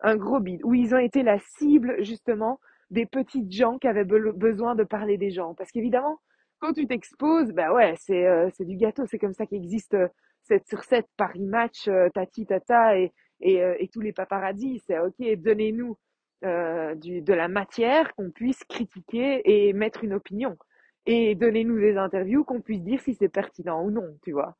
Un 0.01 0.15
gros 0.15 0.39
bide, 0.39 0.61
où 0.63 0.73
ils 0.73 0.95
ont 0.95 0.99
été 0.99 1.23
la 1.23 1.39
cible, 1.39 1.95
justement, 2.03 2.59
des 2.89 3.05
petites 3.05 3.51
gens 3.51 3.77
qui 3.77 3.87
avaient 3.87 4.05
be- 4.05 4.31
besoin 4.33 4.75
de 4.75 4.83
parler 4.83 5.17
des 5.17 5.29
gens. 5.31 5.53
Parce 5.55 5.71
qu'évidemment, 5.71 6.19
quand 6.59 6.73
tu 6.73 6.87
t'exposes, 6.87 7.51
bah 7.51 7.73
ouais, 7.73 7.95
c'est 7.99 8.25
euh, 8.25 8.49
du 8.59 8.77
gâteau. 8.77 9.05
C'est 9.07 9.19
comme 9.19 9.33
ça 9.33 9.45
qu'existe 9.45 9.93
euh, 9.95 10.07
7 10.43 10.67
sur 10.67 10.83
7 10.83 11.05
Paris 11.17 11.43
Match, 11.45 11.87
euh, 11.87 12.09
Tati 12.09 12.45
Tata 12.45 12.97
et, 12.97 13.11
et, 13.41 13.61
euh, 13.61 13.75
et 13.79 13.87
tous 13.89 14.01
les 14.01 14.13
paparazzis. 14.13 14.81
C'est 14.87 14.99
ok, 14.99 15.15
donnez-nous 15.37 15.97
euh, 16.45 16.95
de 16.95 17.33
la 17.33 17.47
matière 17.49 18.13
qu'on 18.15 18.31
puisse 18.31 18.63
critiquer 18.65 19.41
et 19.45 19.73
mettre 19.73 20.03
une 20.03 20.13
opinion. 20.13 20.57
Et 21.05 21.35
donnez-nous 21.35 21.79
des 21.79 21.97
interviews 21.97 22.43
qu'on 22.45 22.61
puisse 22.61 22.81
dire 22.83 23.01
si 23.01 23.15
c'est 23.15 23.29
pertinent 23.29 23.83
ou 23.83 23.91
non, 23.91 24.17
tu 24.23 24.31
vois. 24.31 24.55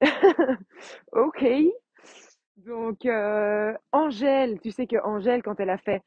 Ok. 1.12 1.44
Donc, 2.64 3.04
euh, 3.04 3.74
Angèle, 3.92 4.58
tu 4.60 4.70
sais 4.70 4.86
que 4.86 4.96
Angèle, 5.04 5.42
quand 5.42 5.60
elle 5.60 5.70
a 5.70 5.76
fait, 5.78 6.02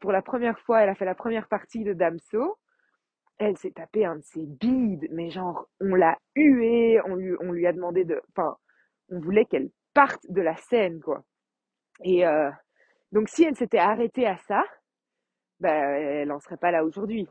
pour 0.00 0.12
la 0.12 0.22
première 0.22 0.58
fois, 0.60 0.82
elle 0.82 0.88
a 0.88 0.94
fait 0.94 1.04
la 1.04 1.16
première 1.16 1.48
partie 1.48 1.82
de 1.82 1.92
Damso, 1.92 2.58
elle 3.38 3.56
s'est 3.58 3.72
tapé 3.72 4.04
un 4.04 4.16
de 4.16 4.22
ses 4.22 4.46
bides, 4.46 5.08
mais 5.10 5.30
genre, 5.30 5.68
on 5.80 5.94
l'a 5.94 6.16
huée, 6.36 7.00
on 7.06 7.16
lui, 7.16 7.66
a 7.66 7.72
demandé 7.72 8.04
de, 8.04 8.22
enfin, 8.30 8.56
on 9.10 9.20
voulait 9.20 9.46
qu'elle 9.46 9.70
parte 9.94 10.24
de 10.28 10.42
la 10.42 10.56
scène, 10.56 11.00
quoi. 11.00 11.24
Et 12.04 12.26
euh, 12.26 12.50
donc, 13.12 13.28
si 13.28 13.44
elle 13.44 13.56
s'était 13.56 13.78
arrêtée 13.78 14.26
à 14.26 14.36
ça, 14.38 14.64
ben, 15.60 15.70
elle 15.72 16.32
en 16.32 16.40
serait 16.40 16.56
pas 16.56 16.70
là 16.70 16.84
aujourd'hui. 16.84 17.28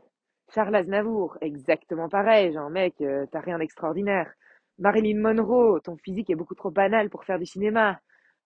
Charles 0.54 0.76
Aznavour, 0.76 1.38
exactement 1.40 2.08
pareil, 2.08 2.52
genre, 2.52 2.70
mec, 2.70 2.94
euh, 3.00 3.26
t'as 3.32 3.40
rien 3.40 3.58
d'extraordinaire. 3.58 4.32
Marilyn 4.78 5.20
Monroe, 5.20 5.80
ton 5.80 5.96
physique 5.96 6.30
est 6.30 6.34
beaucoup 6.34 6.54
trop 6.54 6.70
banal 6.70 7.10
pour 7.10 7.24
faire 7.24 7.38
du 7.38 7.46
cinéma. 7.46 7.98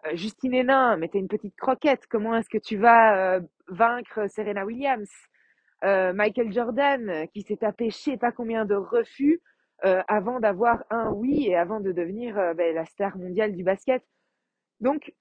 Euh, 0.06 0.16
Justine 0.16 0.54
Hénin, 0.54 0.96
mais 0.96 1.08
t'es 1.08 1.18
une 1.18 1.28
petite 1.28 1.56
croquette, 1.56 2.06
comment 2.06 2.34
est-ce 2.36 2.48
que 2.48 2.58
tu 2.58 2.76
vas 2.76 3.36
euh, 3.36 3.40
vaincre 3.68 4.28
Serena 4.28 4.64
Williams? 4.64 5.10
Euh, 5.84 6.12
Michael 6.12 6.52
Jordan 6.52 7.26
qui 7.32 7.40
s'est 7.40 7.56
tapé 7.56 7.88
je 7.88 7.96
sais 7.96 8.18
pas 8.18 8.32
combien 8.32 8.66
de 8.66 8.74
refus 8.74 9.40
euh, 9.86 10.02
avant 10.08 10.38
d'avoir 10.38 10.84
un 10.90 11.10
oui 11.10 11.46
et 11.48 11.56
avant 11.56 11.80
de 11.80 11.90
devenir 11.90 12.38
euh, 12.38 12.52
ben, 12.52 12.74
la 12.74 12.84
star 12.84 13.16
mondiale 13.16 13.54
du 13.54 13.64
basket. 13.64 14.02
Donc 14.80 15.14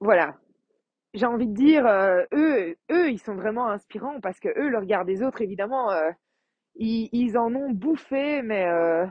voilà, 0.00 0.36
j'ai 1.14 1.26
envie 1.26 1.46
de 1.46 1.54
dire, 1.54 1.86
euh, 1.86 2.24
eux, 2.32 2.76
eux, 2.90 3.10
ils 3.10 3.20
sont 3.20 3.34
vraiment 3.34 3.68
inspirants 3.68 4.20
parce 4.20 4.40
que 4.40 4.48
eux, 4.48 4.68
le 4.68 4.78
regard 4.78 5.04
des 5.04 5.22
autres, 5.22 5.40
évidemment, 5.42 5.90
euh, 5.92 6.10
ils, 6.76 7.08
ils, 7.12 7.38
en 7.38 7.54
ont 7.54 7.70
bouffé, 7.70 8.42
mais 8.42 8.66
euh, 8.66 9.06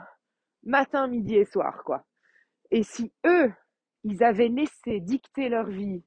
matin, 0.63 1.07
midi 1.07 1.35
et 1.35 1.45
soir, 1.45 1.83
quoi. 1.85 2.05
Et 2.71 2.83
si 2.83 3.13
eux, 3.25 3.51
ils 4.03 4.23
avaient 4.23 4.47
laissé 4.47 4.99
dicter 4.99 5.49
leur 5.49 5.67
vie 5.67 6.03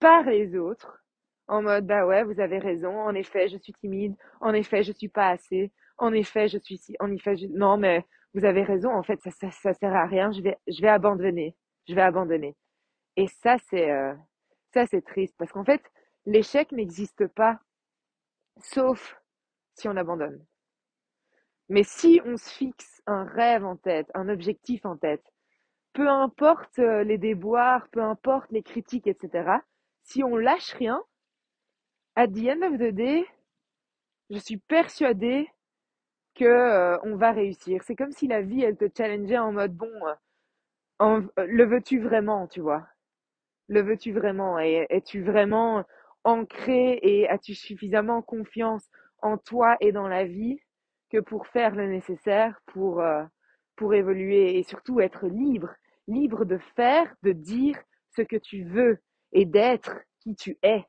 par 0.00 0.24
les 0.24 0.56
autres, 0.56 1.02
en 1.48 1.62
mode, 1.62 1.86
bah 1.86 2.06
ouais, 2.06 2.24
vous 2.24 2.40
avez 2.40 2.58
raison, 2.58 3.00
en 3.00 3.14
effet, 3.14 3.48
je 3.48 3.58
suis 3.58 3.72
timide, 3.74 4.16
en 4.40 4.54
effet, 4.54 4.82
je 4.82 4.92
suis 4.92 5.08
pas 5.08 5.28
assez, 5.30 5.72
en 5.98 6.12
effet, 6.12 6.48
je 6.48 6.58
suis 6.58 6.78
si, 6.78 6.96
en 7.00 7.10
effet, 7.12 7.34
non, 7.50 7.76
mais 7.76 8.04
vous 8.34 8.44
avez 8.44 8.62
raison, 8.62 8.90
en 8.90 9.02
fait, 9.02 9.20
ça, 9.22 9.50
ça, 9.50 9.74
sert 9.74 9.94
à 9.94 10.06
rien, 10.06 10.32
je 10.32 10.40
vais, 10.40 10.58
je 10.66 10.80
vais 10.80 10.88
abandonner, 10.88 11.54
je 11.88 11.94
vais 11.94 12.02
abandonner. 12.02 12.56
Et 13.16 13.26
ça, 13.28 13.56
c'est, 13.68 13.90
euh, 13.90 14.14
ça, 14.72 14.86
c'est 14.86 15.04
triste 15.04 15.34
parce 15.38 15.52
qu'en 15.52 15.64
fait, 15.64 15.82
l'échec 16.24 16.72
n'existe 16.72 17.26
pas 17.28 17.60
sauf 18.60 19.20
si 19.74 19.88
on 19.88 19.96
abandonne. 19.96 20.44
Mais 21.68 21.84
si 21.84 22.20
on 22.24 22.36
se 22.36 22.50
fixe 22.50 23.02
un 23.06 23.24
rêve 23.24 23.64
en 23.64 23.76
tête, 23.76 24.10
un 24.14 24.28
objectif 24.28 24.84
en 24.86 24.96
tête, 24.96 25.24
peu 25.92 26.08
importe 26.08 26.78
euh, 26.78 27.04
les 27.04 27.18
déboires, 27.18 27.88
peu 27.88 28.02
importe 28.02 28.50
les 28.50 28.62
critiques, 28.62 29.06
etc., 29.06 29.58
si 30.02 30.24
on 30.24 30.36
lâche 30.36 30.72
rien, 30.74 31.02
at 32.16 32.28
the 32.28 32.48
end 32.48 32.62
of 32.62 32.78
the 32.78 32.92
day, 32.92 33.24
je 34.30 34.38
suis 34.38 34.56
persuadée 34.56 35.48
que 36.34 36.44
euh, 36.44 36.98
on 37.04 37.16
va 37.16 37.32
réussir. 37.32 37.82
C'est 37.84 37.94
comme 37.94 38.12
si 38.12 38.26
la 38.26 38.42
vie, 38.42 38.62
elle 38.62 38.76
te 38.76 38.86
challengeait 38.96 39.38
en 39.38 39.52
mode 39.52 39.74
bon, 39.74 39.90
euh, 41.02 41.22
le 41.36 41.64
veux-tu 41.64 42.00
vraiment, 42.00 42.46
tu 42.46 42.60
vois? 42.60 42.86
Le 43.68 43.82
veux-tu 43.82 44.12
vraiment? 44.12 44.58
Et 44.58 44.86
es-tu 44.90 45.22
vraiment 45.22 45.84
ancré 46.24 46.98
et 47.02 47.28
as-tu 47.28 47.54
suffisamment 47.54 48.22
confiance 48.22 48.88
en 49.20 49.38
toi 49.38 49.76
et 49.80 49.92
dans 49.92 50.08
la 50.08 50.24
vie 50.24 50.60
que 51.10 51.18
pour 51.18 51.46
faire 51.46 51.74
le 51.74 51.86
nécessaire 51.86 52.60
pour 52.66 53.02
pour 53.76 53.94
évoluer 53.94 54.58
et 54.58 54.62
surtout 54.62 55.00
être 55.00 55.26
libre, 55.26 55.74
libre 56.08 56.44
de 56.44 56.58
faire, 56.76 57.14
de 57.22 57.32
dire 57.32 57.78
ce 58.16 58.22
que 58.22 58.36
tu 58.36 58.64
veux 58.64 58.98
et 59.32 59.44
d'être 59.44 59.98
qui 60.20 60.34
tu 60.34 60.58
es. 60.62 60.84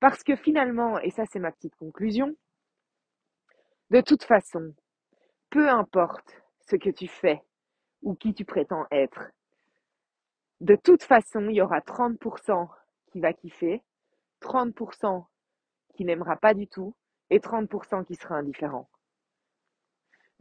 Parce 0.00 0.22
que 0.22 0.36
finalement, 0.36 0.98
et 0.98 1.10
ça 1.10 1.24
c'est 1.26 1.38
ma 1.38 1.52
petite 1.52 1.76
conclusion, 1.76 2.34
de 3.90 4.00
toute 4.00 4.24
façon, 4.24 4.74
peu 5.50 5.68
importe 5.68 6.42
ce 6.68 6.76
que 6.76 6.90
tu 6.90 7.08
fais 7.08 7.42
ou 8.02 8.14
qui 8.14 8.34
tu 8.34 8.44
prétends 8.44 8.86
être, 8.90 9.30
de 10.60 10.76
toute 10.76 11.02
façon, 11.02 11.48
il 11.48 11.56
y 11.56 11.60
aura 11.60 11.80
30% 11.80 12.68
qui 13.10 13.20
va 13.20 13.32
kiffer, 13.32 13.82
30% 14.40 15.26
qui 15.94 16.04
n'aimera 16.04 16.36
pas 16.36 16.54
du 16.54 16.68
tout 16.68 16.94
et 17.30 17.38
30% 17.38 18.04
qui 18.04 18.14
sera 18.14 18.36
indifférent. 18.36 18.88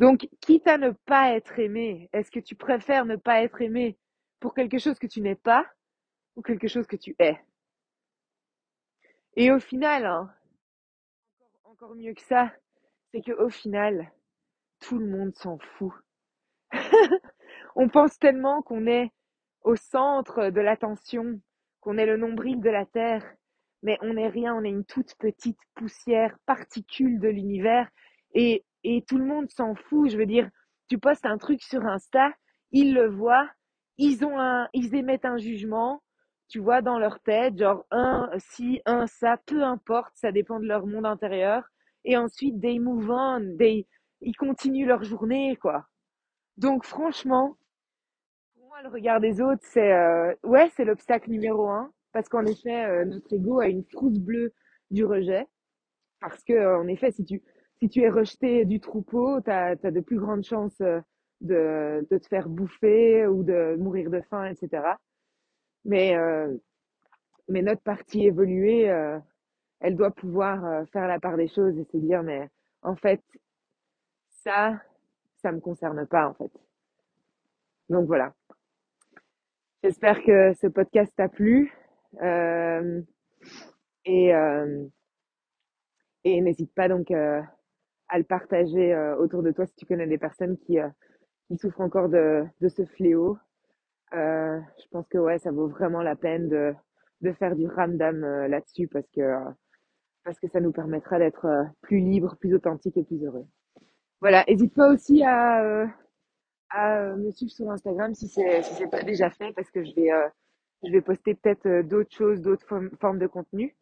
Donc, 0.01 0.27
quitte 0.39 0.67
à 0.67 0.79
ne 0.79 0.89
pas 1.05 1.35
être 1.35 1.59
aimé, 1.59 2.09
est-ce 2.11 2.31
que 2.31 2.39
tu 2.39 2.55
préfères 2.55 3.05
ne 3.05 3.17
pas 3.17 3.43
être 3.43 3.61
aimé 3.61 3.99
pour 4.39 4.55
quelque 4.55 4.79
chose 4.79 4.97
que 4.97 5.05
tu 5.05 5.21
n'es 5.21 5.35
pas 5.35 5.63
ou 6.35 6.41
quelque 6.41 6.67
chose 6.67 6.87
que 6.87 6.95
tu 6.95 7.15
es? 7.19 7.39
Et 9.35 9.51
au 9.51 9.59
final, 9.59 10.07
hein, 10.07 10.33
encore, 11.65 11.93
mieux 11.93 12.15
que 12.15 12.23
ça, 12.23 12.51
c'est 13.11 13.21
qu'au 13.21 13.49
final, 13.49 14.11
tout 14.79 14.97
le 14.97 15.05
monde 15.05 15.35
s'en 15.35 15.59
fout. 15.59 15.93
On 17.75 17.87
pense 17.87 18.17
tellement 18.17 18.63
qu'on 18.63 18.87
est 18.87 19.11
au 19.61 19.75
centre 19.75 20.49
de 20.49 20.61
l'attention, 20.61 21.39
qu'on 21.79 21.99
est 21.99 22.07
le 22.07 22.17
nombril 22.17 22.59
de 22.59 22.71
la 22.71 22.87
Terre, 22.87 23.35
mais 23.83 23.99
on 24.01 24.15
n'est 24.15 24.29
rien, 24.29 24.55
on 24.55 24.63
est 24.63 24.69
une 24.69 24.85
toute 24.85 25.13
petite 25.19 25.59
poussière, 25.75 26.35
particule 26.47 27.19
de 27.19 27.29
l'univers, 27.29 27.87
et, 28.33 28.65
et 28.83 29.03
tout 29.07 29.17
le 29.17 29.25
monde 29.25 29.49
s'en 29.51 29.75
fout. 29.75 30.09
Je 30.09 30.17
veux 30.17 30.25
dire, 30.25 30.49
tu 30.89 30.97
postes 30.97 31.25
un 31.25 31.37
truc 31.37 31.61
sur 31.61 31.85
Insta, 31.85 32.31
ils 32.71 32.93
le 32.93 33.07
voient, 33.07 33.49
ils 33.97 34.25
ont 34.25 34.39
un, 34.39 34.67
ils 34.73 34.95
émettent 34.95 35.25
un 35.25 35.37
jugement, 35.37 36.01
tu 36.47 36.59
vois, 36.59 36.81
dans 36.81 36.99
leur 36.99 37.19
tête, 37.21 37.57
genre 37.57 37.85
un 37.91 38.29
si, 38.37 38.81
un 38.85 39.07
ça, 39.07 39.37
peu 39.45 39.63
importe, 39.63 40.13
ça 40.15 40.31
dépend 40.31 40.59
de 40.59 40.65
leur 40.65 40.85
monde 40.85 41.05
intérieur. 41.05 41.63
Et 42.03 42.17
ensuite, 42.17 42.59
they 42.61 42.79
move 42.79 43.09
on, 43.09 43.55
they, 43.57 43.87
ils 44.21 44.35
continuent 44.35 44.87
leur 44.87 45.03
journée, 45.03 45.55
quoi. 45.57 45.85
Donc 46.57 46.85
franchement, 46.85 47.57
le 48.83 48.89
regard 48.89 49.19
des 49.19 49.41
autres, 49.41 49.61
c'est 49.63 49.93
euh, 49.93 50.33
ouais, 50.43 50.69
c'est 50.75 50.85
l'obstacle 50.85 51.29
numéro 51.29 51.69
un, 51.69 51.91
parce 52.13 52.27
qu'en 52.29 52.45
effet, 52.45 52.85
euh, 52.85 53.05
notre 53.05 53.33
ego 53.33 53.59
a 53.59 53.67
une 53.67 53.83
frousse 53.85 54.19
bleue 54.19 54.53
du 54.89 55.05
rejet, 55.05 55.47
parce 56.19 56.43
que 56.43 56.81
en 56.81 56.87
effet, 56.87 57.11
si 57.11 57.23
tu 57.23 57.41
si 57.81 57.89
tu 57.89 58.01
es 58.01 58.09
rejeté 58.09 58.65
du 58.65 58.79
troupeau, 58.79 59.41
tu 59.41 59.49
as, 59.49 59.75
de 59.75 59.99
plus 60.01 60.19
grandes 60.19 60.43
chances 60.43 60.77
de, 60.79 62.05
de 62.09 62.17
te 62.17 62.27
faire 62.27 62.47
bouffer 62.47 63.25
ou 63.27 63.43
de 63.43 63.75
mourir 63.77 64.09
de 64.09 64.21
faim, 64.21 64.45
etc. 64.45 64.83
Mais 65.85 66.15
mais 67.47 67.63
notre 67.63 67.81
partie 67.81 68.25
évoluée, 68.27 68.83
elle 69.79 69.95
doit 69.95 70.11
pouvoir 70.11 70.87
faire 70.89 71.07
la 71.07 71.19
part 71.19 71.37
des 71.37 71.47
choses 71.47 71.77
et 71.77 71.85
se 71.85 71.97
dire 71.97 72.21
mais 72.21 72.49
en 72.83 72.95
fait 72.95 73.21
ça, 74.43 74.79
ça 75.41 75.51
me 75.51 75.59
concerne 75.59 76.05
pas 76.05 76.27
en 76.27 76.33
fait. 76.33 76.51
Donc 77.89 78.07
voilà. 78.07 78.33
J'espère 79.83 80.23
que 80.23 80.53
ce 80.53 80.67
podcast 80.67 81.13
t'a 81.15 81.27
plu. 81.27 81.73
Euh, 82.21 83.01
et 84.05 84.35
euh, 84.35 84.85
et 86.23 86.41
n'hésite 86.41 86.73
pas 86.73 86.87
donc 86.87 87.09
euh, 87.11 87.41
à 88.11 88.19
le 88.19 88.23
partager 88.23 88.93
euh, 88.93 89.17
autour 89.17 89.41
de 89.41 89.51
toi 89.51 89.65
si 89.65 89.73
tu 89.75 89.87
connais 89.87 90.05
des 90.05 90.19
personnes 90.19 90.57
qui, 90.59 90.79
euh, 90.79 90.87
qui 91.47 91.57
souffrent 91.57 91.81
encore 91.81 92.09
de, 92.09 92.43
de 92.61 92.69
ce 92.69 92.85
fléau. 92.85 93.37
je 94.13 94.87
pense 94.91 95.07
que 95.07 95.17
ouais, 95.17 95.39
ça 95.39 95.51
vaut 95.51 95.67
vraiment 95.67 96.03
la 96.03 96.15
peine 96.15 96.47
de, 96.47 96.73
de 97.21 97.31
faire 97.33 97.55
du 97.55 97.67
ramdam 97.67 98.21
là-dessus 98.47 98.87
parce 98.87 99.09
que 99.15 99.21
parce 100.23 100.39
que 100.39 100.47
ça 100.49 100.59
nous 100.59 100.71
permettra 100.71 101.17
d'être 101.17 101.47
plus 101.81 101.99
libre, 101.99 102.35
plus 102.39 102.53
authentique 102.53 102.95
et 102.97 103.03
plus 103.03 103.23
heureux. 103.23 103.47
Voilà, 104.19 104.43
n'hésite 104.47 104.75
pas 104.75 104.93
aussi 104.93 105.23
à 105.23 105.87
à 106.71 106.97
euh, 106.99 107.15
me 107.17 107.31
suivre 107.31 107.51
sur 107.51 107.69
Instagram 107.69 108.13
si 108.15 108.27
c'est 108.27 108.63
si 108.63 108.87
pas 108.87 109.03
déjà 109.03 109.29
fait 109.29 109.53
parce 109.53 109.69
que 109.71 109.83
je 109.83 109.93
vais 109.95 110.11
euh, 110.11 110.27
je 110.83 110.91
vais 110.91 111.01
poster 111.01 111.35
peut-être 111.35 111.65
euh, 111.67 111.83
d'autres 111.83 112.15
choses, 112.15 112.41
d'autres 112.41 112.65
formes 112.99 113.19
de 113.19 113.27
contenu. 113.27 113.75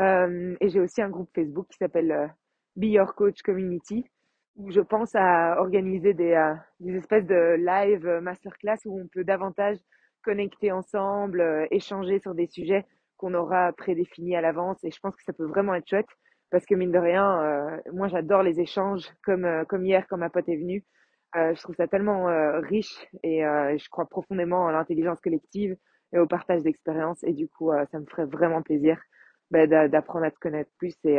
Euh, 0.00 0.54
et 0.60 0.68
j'ai 0.68 0.80
aussi 0.80 1.00
un 1.00 1.08
groupe 1.08 1.30
Facebook 1.34 1.66
qui 1.70 1.78
s'appelle 1.78 2.34
Be 2.76 2.84
Your 2.84 3.14
Coach 3.14 3.42
Community 3.42 4.04
où 4.56 4.70
je 4.70 4.80
pense 4.80 5.14
à 5.14 5.60
organiser 5.60 6.14
des, 6.14 6.54
des 6.80 6.96
espèces 6.96 7.26
de 7.26 7.56
live 7.58 8.06
masterclass 8.22 8.78
où 8.86 8.98
on 8.98 9.06
peut 9.06 9.22
davantage 9.22 9.76
connecter 10.22 10.72
ensemble, 10.72 11.68
échanger 11.70 12.20
sur 12.20 12.34
des 12.34 12.46
sujets 12.46 12.86
qu'on 13.18 13.34
aura 13.34 13.72
prédéfinis 13.74 14.34
à 14.34 14.40
l'avance. 14.40 14.82
Et 14.82 14.90
je 14.90 14.98
pense 14.98 15.14
que 15.14 15.22
ça 15.24 15.34
peut 15.34 15.44
vraiment 15.44 15.74
être 15.74 15.86
chouette 15.86 16.08
parce 16.50 16.64
que 16.64 16.74
mine 16.74 16.90
de 16.90 16.98
rien, 16.98 17.82
moi 17.92 18.08
j'adore 18.08 18.42
les 18.42 18.58
échanges 18.58 19.12
comme 19.22 19.46
comme 19.68 19.84
hier 19.84 20.06
quand 20.08 20.16
ma 20.16 20.30
pote 20.30 20.48
est 20.48 20.56
venue. 20.56 20.82
Euh, 21.36 21.54
je 21.54 21.62
trouve 21.62 21.74
ça 21.74 21.86
tellement 21.86 22.28
euh, 22.28 22.60
riche 22.60 23.06
et 23.22 23.44
euh, 23.44 23.76
je 23.76 23.88
crois 23.90 24.06
profondément 24.06 24.68
à 24.68 24.72
l'intelligence 24.72 25.20
collective 25.20 25.76
et 26.12 26.18
au 26.18 26.26
partage 26.26 26.62
d'expériences 26.62 27.22
et 27.24 27.32
du 27.32 27.48
coup 27.48 27.72
ça 27.90 27.98
me 27.98 28.06
ferait 28.06 28.26
vraiment 28.26 28.62
plaisir 28.62 28.98
bah, 29.50 29.66
d'apprendre 29.66 30.24
à 30.24 30.30
te 30.30 30.38
connaître 30.38 30.70
plus 30.78 30.94
et, 31.04 31.18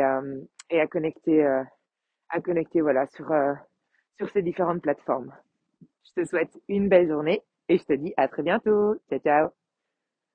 et 0.70 0.80
à 0.80 0.86
connecter 0.86 1.44
à 2.30 2.40
connecter 2.40 2.80
voilà 2.80 3.06
sur 3.08 3.32
sur 4.16 4.30
ces 4.30 4.42
différentes 4.42 4.82
plateformes. 4.82 5.32
Je 6.04 6.22
te 6.22 6.28
souhaite 6.28 6.58
une 6.68 6.88
belle 6.88 7.08
journée 7.08 7.42
et 7.68 7.78
je 7.78 7.84
te 7.84 7.92
dis 7.94 8.14
à 8.16 8.28
très 8.28 8.42
bientôt. 8.42 8.96
Ciao 9.10 9.20
ciao. 9.20 9.57